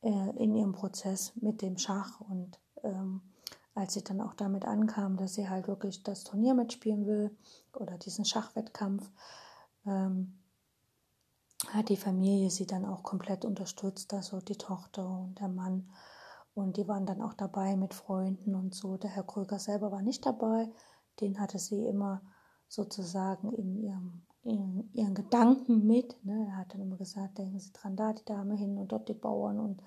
äh, 0.03 0.31
in 0.37 0.55
ihrem 0.55 0.73
Prozess 0.73 1.33
mit 1.37 1.63
dem 1.63 1.79
Schach 1.79 2.21
und 2.21 2.59
ähm, 2.83 3.21
als 3.75 3.95
sie 3.95 4.05
dann 4.05 4.21
auch 4.21 4.35
damit 4.35 4.65
ankam, 4.67 5.17
dass 5.17 5.35
sie 5.35 5.49
halt 5.49 5.67
wirklich 5.69 6.03
das 6.03 6.25
Turnier 6.25 6.55
mitspielen 6.55 7.07
will 7.07 7.31
oder 7.73 7.97
diesen 7.97 8.25
Schachwettkampf, 8.25 9.11
ähm, 9.87 10.39
hat 11.69 11.89
die 11.89 11.97
Familie 11.97 12.51
sie 12.51 12.67
dann 12.67 12.85
auch 12.85 13.03
komplett 13.03 13.45
unterstützt, 13.45 14.13
also 14.15 14.41
die 14.41 14.57
Tochter 14.57 15.09
und 15.09 15.39
der 15.41 15.49
Mann. 15.49 15.89
Und 16.55 16.77
die 16.77 16.87
waren 16.87 17.07
dann 17.07 17.23
auch 17.23 17.35
dabei 17.35 17.77
mit 17.77 17.95
Freunden 17.95 18.55
und 18.55 18.75
so. 18.75 18.97
Der 18.97 19.11
Herr 19.11 19.25
Kröger 19.25 19.59
selber 19.59 19.91
war 19.91 20.03
nicht 20.03 20.27
dabei. 20.27 20.71
Den 21.21 21.41
hatte 21.41 21.59
sie 21.59 21.87
immer 21.87 22.23
sozusagen 22.69 23.53
in 23.53 23.77
ihrem 23.77 24.23
in 24.45 24.91
ihren 24.93 25.15
Gedanken 25.15 25.87
mit. 25.87 26.17
Ne? 26.25 26.47
Er 26.49 26.57
hat 26.57 26.75
dann 26.75 26.81
immer 26.81 26.97
gesagt, 26.97 27.39
denken 27.39 27.61
Sie 27.61 27.73
dran, 27.73 27.97
da 27.97 28.13
die 28.13 28.25
Dame 28.25 28.57
hin 28.57 28.77
und 28.77 28.91
dort 28.91 29.09
die 29.09 29.15
Bauern 29.15 29.61
und 29.61 29.83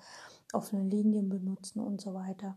offene 0.52 0.82
Linien 0.84 1.28
benutzen 1.28 1.80
und 1.80 2.00
so 2.00 2.14
weiter. 2.14 2.56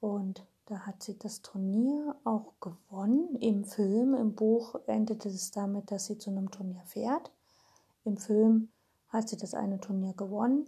Und 0.00 0.44
da 0.66 0.80
hat 0.80 1.02
sie 1.02 1.16
das 1.16 1.42
Turnier 1.42 2.16
auch 2.24 2.54
gewonnen. 2.60 3.36
Im 3.36 3.64
Film, 3.64 4.14
im 4.14 4.34
Buch 4.34 4.74
endete 4.86 5.28
es 5.28 5.52
damit, 5.52 5.92
dass 5.92 6.06
sie 6.06 6.18
zu 6.18 6.30
einem 6.30 6.50
Turnier 6.50 6.82
fährt. 6.84 7.30
Im 8.06 8.16
Film 8.16 8.68
hat 9.08 9.28
sie 9.28 9.36
das 9.36 9.54
eine 9.54 9.80
Turnier 9.80 10.14
gewonnen 10.14 10.66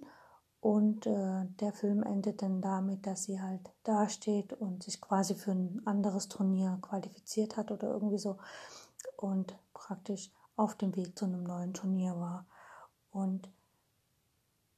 und 0.61 1.07
äh, 1.07 1.45
der 1.61 1.73
Film 1.73 2.03
endet 2.03 2.43
dann 2.43 2.61
damit, 2.61 3.07
dass 3.07 3.25
sie 3.25 3.41
halt 3.41 3.71
dasteht 3.85 4.53
und 4.53 4.83
sich 4.83 5.01
quasi 5.01 5.37
für 5.37 5.53
ein 5.53 5.81
anderes 5.87 6.29
Turnier 6.29 6.79
qualifiziert 6.83 7.57
hat 7.57 7.71
oder 7.71 7.93
irgendwie 7.93 8.19
so 8.19 8.39
und 9.17 9.57
praktisch 9.73 10.33
auf 10.57 10.75
dem 10.75 10.97
Weg 10.97 11.17
zu 11.17 11.27
einem 11.27 11.45
neuen 11.45 11.75
Turnier 11.75 12.19
war. 12.19 12.47
Und 13.13 13.49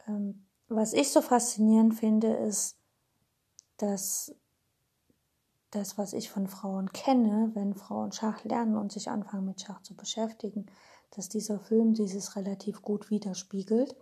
ähm, 0.06 0.44
was 0.68 0.92
ich 0.92 1.10
so 1.10 1.22
faszinierend 1.22 1.94
finde, 1.94 2.34
ist, 2.34 2.76
dass 3.78 4.34
das, 5.70 5.96
was 5.96 6.12
ich 6.12 6.30
von 6.30 6.46
Frauen 6.46 6.92
kenne, 6.92 7.52
wenn 7.54 7.74
Frauen 7.74 8.12
Schach 8.12 8.44
lernen 8.44 8.76
und 8.76 8.92
sich 8.92 9.08
anfangen 9.08 9.46
mit 9.46 9.62
Schach 9.62 9.80
zu 9.82 9.94
beschäftigen, 9.94 10.66
dass 11.10 11.28
dieser 11.28 11.58
Film 11.58 11.94
dieses 11.94 12.36
relativ 12.36 12.82
gut 12.82 13.10
widerspiegelt. 13.10 13.96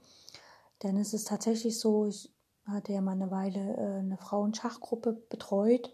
Denn 0.83 0.97
es 0.97 1.15
ist 1.15 1.29
tatsächlich 1.29 1.79
so, 1.79 2.07
ich 2.07 2.33
hatte 2.67 2.93
ja 2.93 3.01
mal 3.01 3.13
eine 3.13 3.31
Weile 3.31 3.77
äh, 3.77 3.99
eine 3.99 4.19
Frauenschachgruppe 4.19 5.13
betreut 5.29 5.93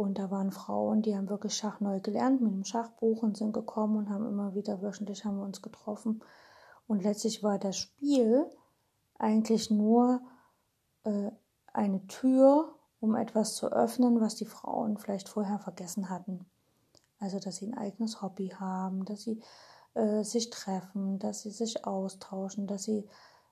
und 0.00 0.18
da 0.18 0.30
waren 0.30 0.50
Frauen, 0.50 1.02
die 1.02 1.14
haben 1.14 1.28
wirklich 1.28 1.54
Schach 1.54 1.80
neu 1.80 2.00
gelernt 2.00 2.40
mit 2.40 2.52
dem 2.52 2.64
Schachbuch 2.64 3.22
und 3.22 3.36
sind 3.36 3.52
gekommen 3.52 3.98
und 3.98 4.08
haben 4.08 4.26
immer 4.26 4.54
wieder 4.54 4.80
wöchentlich 4.80 5.26
haben 5.26 5.36
wir 5.36 5.44
uns 5.44 5.60
getroffen. 5.60 6.22
Und 6.86 7.02
letztlich 7.02 7.42
war 7.42 7.58
das 7.58 7.76
Spiel 7.76 8.46
eigentlich 9.18 9.70
nur 9.70 10.22
äh, 11.04 11.30
eine 11.74 12.06
Tür, 12.06 12.74
um 13.00 13.14
etwas 13.14 13.54
zu 13.54 13.70
öffnen, 13.70 14.22
was 14.22 14.36
die 14.36 14.46
Frauen 14.46 14.96
vielleicht 14.96 15.28
vorher 15.28 15.58
vergessen 15.58 16.08
hatten. 16.08 16.46
Also, 17.18 17.38
dass 17.38 17.56
sie 17.56 17.66
ein 17.66 17.76
eigenes 17.76 18.22
Hobby 18.22 18.48
haben, 18.58 19.04
dass 19.04 19.20
sie 19.20 19.42
äh, 19.94 20.22
sich 20.22 20.50
treffen, 20.50 21.18
dass 21.18 21.42
sie 21.42 21.50
sich 21.50 21.84
austauschen, 21.84 22.66
dass 22.66 22.84
sie 22.84 23.08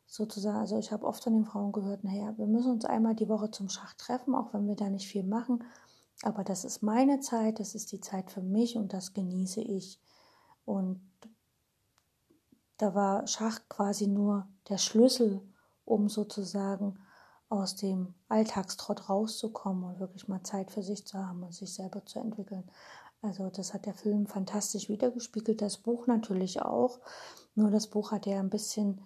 sozusagen, 0.07 0.59
also 0.59 0.79
ich 0.79 0.93
habe 0.93 1.07
oft 1.07 1.23
von 1.23 1.35
den 1.35 1.45
Frauen 1.45 1.73
gehört, 1.73 2.05
naja, 2.05 2.37
wir 2.39 2.47
müssen 2.47 2.73
uns 2.73 2.85
einmal 2.85 3.15
die 3.15 3.29
Woche 3.29 3.51
zum 3.51 3.69
Schach 3.69 3.95
treffen, 3.95 4.35
auch 4.35 4.55
wenn 4.55 4.67
wir 4.67 4.77
da 4.77 4.89
nicht 4.89 5.09
viel 5.09 5.25
machen, 5.25 5.65
aber 6.23 6.45
das 6.45 6.65
ist 6.65 6.83
meine 6.83 7.21
Zeit, 7.21 7.61
das 7.61 7.75
ist 7.75 7.93
die 7.93 8.01
Zeit 8.01 8.31
für 8.31 8.43
mich 8.43 8.77
und 8.77 8.93
das 8.93 9.13
genieße 9.13 9.61
ich. 9.61 10.01
Und 10.65 11.01
da 12.77 12.95
war 12.95 13.27
Schach 13.27 13.61
quasi 13.69 14.07
nur 14.07 14.49
der 14.69 14.79
Schlüssel, 14.79 15.41
um 15.85 16.09
sozusagen 16.09 16.99
aus 17.49 17.77
dem 17.77 18.15
Alltagstrott 18.29 19.09
rauszukommen 19.09 19.85
und 19.85 20.01
wirklich 20.01 20.29
mal 20.29 20.43
Zeit 20.43 20.71
für 20.71 20.83
sich 20.83 21.07
zu 21.07 21.19
haben 21.19 21.43
und 21.43 21.55
sich 21.55 21.73
selber 21.73 22.05
zu 22.05 22.19
entwickeln. 22.19 22.69
Also 23.21 23.51
das 23.51 23.75
hat 23.75 23.87
der 23.87 23.95
Film 23.95 24.27
fantastisch 24.27 24.89
wiedergespiegelt, 24.89 25.61
das 25.61 25.79
Buch 25.79 26.07
natürlich 26.07 26.63
auch. 26.63 27.01
Nur 27.55 27.71
das 27.71 27.89
Buch 27.89 28.13
hat 28.13 28.27
ja 28.27 28.39
ein 28.39 28.51
bisschen, 28.51 29.01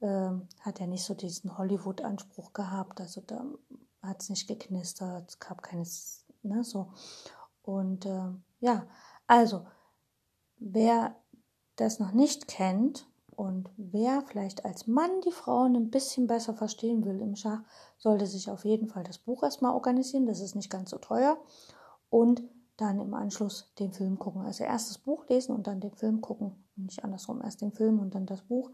äh, 0.00 0.30
hat 0.60 0.80
ja 0.80 0.86
nicht 0.86 1.04
so 1.04 1.14
diesen 1.14 1.56
Hollywood-Anspruch 1.56 2.52
gehabt. 2.52 3.00
Also 3.00 3.22
da 3.26 3.44
hat 4.02 4.20
es 4.20 4.28
nicht 4.28 4.48
geknistert, 4.48 5.30
es 5.30 5.38
gab 5.38 5.62
keines, 5.62 6.26
ne, 6.42 6.62
so. 6.62 6.92
Und 7.62 8.04
äh, 8.04 8.28
ja, 8.60 8.86
also 9.26 9.66
wer 10.58 11.16
das 11.76 11.98
noch 11.98 12.12
nicht 12.12 12.46
kennt 12.46 13.08
und 13.34 13.70
wer 13.76 14.22
vielleicht 14.22 14.64
als 14.64 14.86
Mann 14.86 15.22
die 15.22 15.32
Frauen 15.32 15.74
ein 15.74 15.90
bisschen 15.90 16.26
besser 16.26 16.54
verstehen 16.54 17.04
will 17.04 17.20
im 17.20 17.34
Schach, 17.34 17.62
sollte 17.96 18.26
sich 18.26 18.50
auf 18.50 18.64
jeden 18.64 18.88
Fall 18.88 19.04
das 19.04 19.18
Buch 19.18 19.42
erstmal 19.42 19.72
organisieren. 19.72 20.26
Das 20.26 20.40
ist 20.40 20.54
nicht 20.54 20.70
ganz 20.70 20.90
so 20.90 20.98
teuer. 20.98 21.38
Und 22.10 22.42
dann 22.76 23.00
im 23.00 23.14
Anschluss 23.14 23.72
den 23.78 23.92
Film 23.92 24.18
gucken. 24.18 24.42
Also 24.42 24.64
erst 24.64 24.90
das 24.90 24.98
Buch 24.98 25.28
lesen 25.28 25.54
und 25.54 25.66
dann 25.66 25.80
den 25.80 25.94
Film 25.94 26.20
gucken. 26.20 26.64
Nicht 26.76 27.04
andersrum, 27.04 27.40
erst 27.42 27.60
den 27.60 27.72
Film 27.72 28.00
und 28.00 28.14
dann 28.14 28.26
das 28.26 28.42
Buch. 28.42 28.70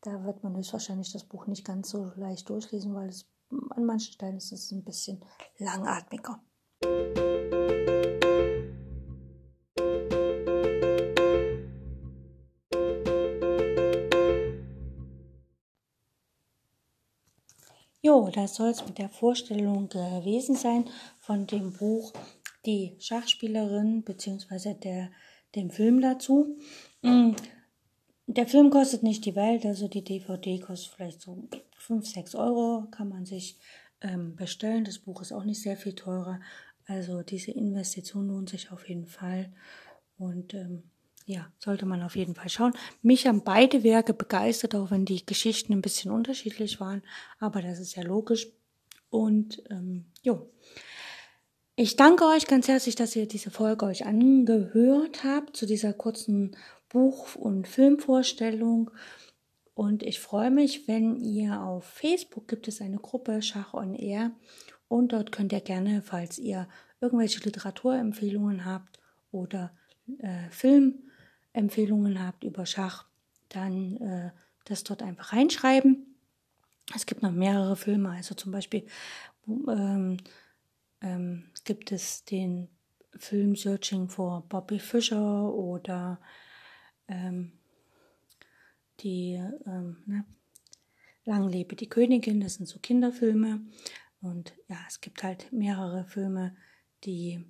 Da 0.00 0.24
wird 0.24 0.42
man 0.42 0.56
höchstwahrscheinlich 0.56 1.12
das 1.12 1.24
Buch 1.24 1.46
nicht 1.46 1.64
ganz 1.64 1.90
so 1.90 2.10
leicht 2.16 2.48
durchlesen, 2.48 2.94
weil 2.94 3.08
es 3.08 3.28
an 3.70 3.84
manchen 3.84 4.12
Stellen 4.12 4.36
ist 4.36 4.52
es 4.52 4.72
ein 4.72 4.84
bisschen 4.84 5.24
langatmiger. 5.58 6.40
Jo, 18.04 18.30
das 18.34 18.56
soll 18.56 18.70
es 18.70 18.84
mit 18.84 18.98
der 18.98 19.08
Vorstellung 19.08 19.88
gewesen 19.88 20.56
sein 20.56 20.90
von 21.20 21.46
dem 21.46 21.72
Buch 21.72 22.12
die 22.66 22.96
Schachspielerin 22.98 24.02
beziehungsweise 24.04 24.74
der, 24.74 25.10
dem 25.54 25.70
Film 25.70 26.00
dazu. 26.00 26.58
Mm, 27.02 27.32
der 28.26 28.46
Film 28.46 28.70
kostet 28.70 29.02
nicht 29.02 29.24
die 29.24 29.36
Welt, 29.36 29.66
also 29.66 29.88
die 29.88 30.04
DVD 30.04 30.58
kostet 30.60 30.94
vielleicht 30.94 31.20
so 31.20 31.48
5, 31.78 32.06
6 32.06 32.34
Euro, 32.34 32.86
kann 32.90 33.08
man 33.08 33.26
sich 33.26 33.58
ähm, 34.00 34.36
bestellen. 34.36 34.84
Das 34.84 34.98
Buch 34.98 35.20
ist 35.22 35.32
auch 35.32 35.44
nicht 35.44 35.60
sehr 35.60 35.76
viel 35.76 35.94
teurer. 35.94 36.40
Also 36.86 37.22
diese 37.22 37.50
Investition 37.52 38.28
lohnt 38.28 38.50
sich 38.50 38.70
auf 38.70 38.88
jeden 38.88 39.06
Fall. 39.06 39.52
Und 40.18 40.54
ähm, 40.54 40.84
ja, 41.26 41.52
sollte 41.58 41.86
man 41.86 42.02
auf 42.02 42.16
jeden 42.16 42.34
Fall 42.34 42.48
schauen. 42.48 42.72
Mich 43.02 43.26
haben 43.26 43.42
beide 43.44 43.82
Werke 43.82 44.14
begeistert, 44.14 44.74
auch 44.74 44.90
wenn 44.90 45.04
die 45.04 45.24
Geschichten 45.24 45.72
ein 45.72 45.82
bisschen 45.82 46.10
unterschiedlich 46.10 46.80
waren. 46.80 47.02
Aber 47.38 47.62
das 47.62 47.78
ist 47.78 47.94
ja 47.96 48.02
logisch. 48.02 48.48
Und 49.10 49.62
ähm, 49.70 50.06
jo. 50.22 50.50
Ich 51.74 51.96
danke 51.96 52.26
euch 52.26 52.46
ganz 52.46 52.68
herzlich, 52.68 52.96
dass 52.96 53.16
ihr 53.16 53.26
diese 53.26 53.50
Folge 53.50 53.86
euch 53.86 54.04
angehört 54.04 55.24
habt 55.24 55.56
zu 55.56 55.64
dieser 55.64 55.94
kurzen 55.94 56.54
Buch- 56.90 57.34
und 57.34 57.66
Filmvorstellung. 57.66 58.90
Und 59.72 60.02
ich 60.02 60.20
freue 60.20 60.50
mich, 60.50 60.86
wenn 60.86 61.16
ihr 61.16 61.62
auf 61.62 61.84
Facebook 61.84 62.46
gibt 62.46 62.68
es 62.68 62.82
eine 62.82 62.98
Gruppe 62.98 63.40
Schach 63.40 63.72
on 63.72 63.94
Air 63.94 64.32
und 64.88 65.14
dort 65.14 65.32
könnt 65.32 65.50
ihr 65.52 65.62
gerne, 65.62 66.02
falls 66.02 66.38
ihr 66.38 66.68
irgendwelche 67.00 67.40
Literaturempfehlungen 67.40 68.66
habt 68.66 69.00
oder 69.30 69.74
äh, 70.18 70.50
Filmempfehlungen 70.50 72.22
habt 72.22 72.44
über 72.44 72.66
Schach, 72.66 73.06
dann 73.48 73.96
äh, 73.96 74.30
das 74.66 74.84
dort 74.84 75.02
einfach 75.02 75.32
reinschreiben. 75.32 76.18
Es 76.94 77.06
gibt 77.06 77.22
noch 77.22 77.32
mehrere 77.32 77.76
Filme, 77.76 78.10
also 78.10 78.34
zum 78.34 78.52
Beispiel 78.52 78.84
ähm, 79.48 80.18
ähm, 81.02 81.44
gibt 81.64 81.92
es 81.92 82.24
den 82.24 82.68
Film 83.16 83.56
Searching 83.56 84.08
for 84.08 84.46
Bobby 84.48 84.78
Fischer 84.78 85.52
oder 85.52 86.20
ähm, 87.08 87.52
die 89.00 89.34
ähm, 89.66 90.02
ne, 90.06 90.24
Lang 91.24 91.48
lebe 91.48 91.76
die 91.76 91.88
Königin, 91.88 92.40
das 92.40 92.54
sind 92.54 92.66
so 92.66 92.80
Kinderfilme. 92.80 93.60
Und 94.20 94.54
ja, 94.68 94.78
es 94.88 95.00
gibt 95.00 95.22
halt 95.22 95.52
mehrere 95.52 96.04
Filme, 96.04 96.56
die 97.04 97.44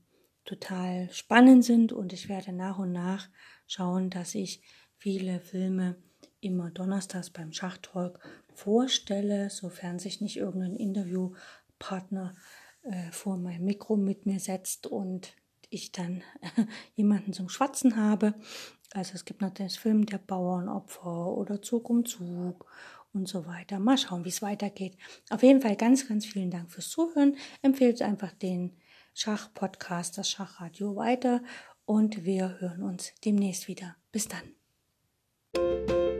total 0.44 1.08
spannend 1.10 1.64
sind 1.64 1.92
und 1.92 2.12
ich 2.12 2.28
werde 2.28 2.52
nach 2.52 2.78
und 2.78 2.92
nach 2.92 3.28
schauen, 3.66 4.10
dass 4.10 4.34
ich 4.34 4.62
viele 4.96 5.40
Filme 5.40 5.96
immer 6.40 6.70
donnerstags 6.70 7.30
beim 7.30 7.52
Schachtalk 7.52 8.18
vorstelle, 8.52 9.48
sofern 9.50 9.98
sich 9.98 10.20
nicht 10.20 10.36
irgendein 10.36 10.76
Interviewpartner 10.76 12.34
äh, 12.82 13.10
vor 13.10 13.36
mein 13.36 13.64
Mikro 13.64 13.96
mit 13.96 14.26
mir 14.26 14.40
setzt 14.40 14.86
und 14.86 15.34
ich 15.70 15.92
dann 15.92 16.22
jemanden 16.94 17.32
zum 17.32 17.48
Schwatzen 17.48 17.96
habe. 17.96 18.34
Also 18.92 19.14
es 19.14 19.24
gibt 19.24 19.40
natürlich 19.40 19.78
Film 19.78 20.06
Der 20.06 20.18
Bauernopfer 20.18 21.28
oder 21.28 21.62
Zug 21.62 21.88
um 21.88 22.04
Zug 22.04 22.66
und 23.12 23.28
so 23.28 23.46
weiter. 23.46 23.78
Mal 23.78 23.98
schauen, 23.98 24.24
wie 24.24 24.30
es 24.30 24.42
weitergeht. 24.42 24.96
Auf 25.30 25.42
jeden 25.42 25.60
Fall 25.60 25.76
ganz, 25.76 26.08
ganz 26.08 26.26
vielen 26.26 26.50
Dank 26.50 26.70
fürs 26.70 26.90
Zuhören. 26.90 27.36
Empfehlt 27.62 28.02
einfach 28.02 28.32
den 28.32 28.76
Schach-Podcast, 29.14 30.18
das 30.18 30.30
Schachradio 30.30 30.96
weiter 30.96 31.42
und 31.84 32.24
wir 32.24 32.60
hören 32.60 32.82
uns 32.82 33.12
demnächst 33.24 33.68
wieder. 33.68 33.96
Bis 34.10 34.28
dann. 34.28 36.11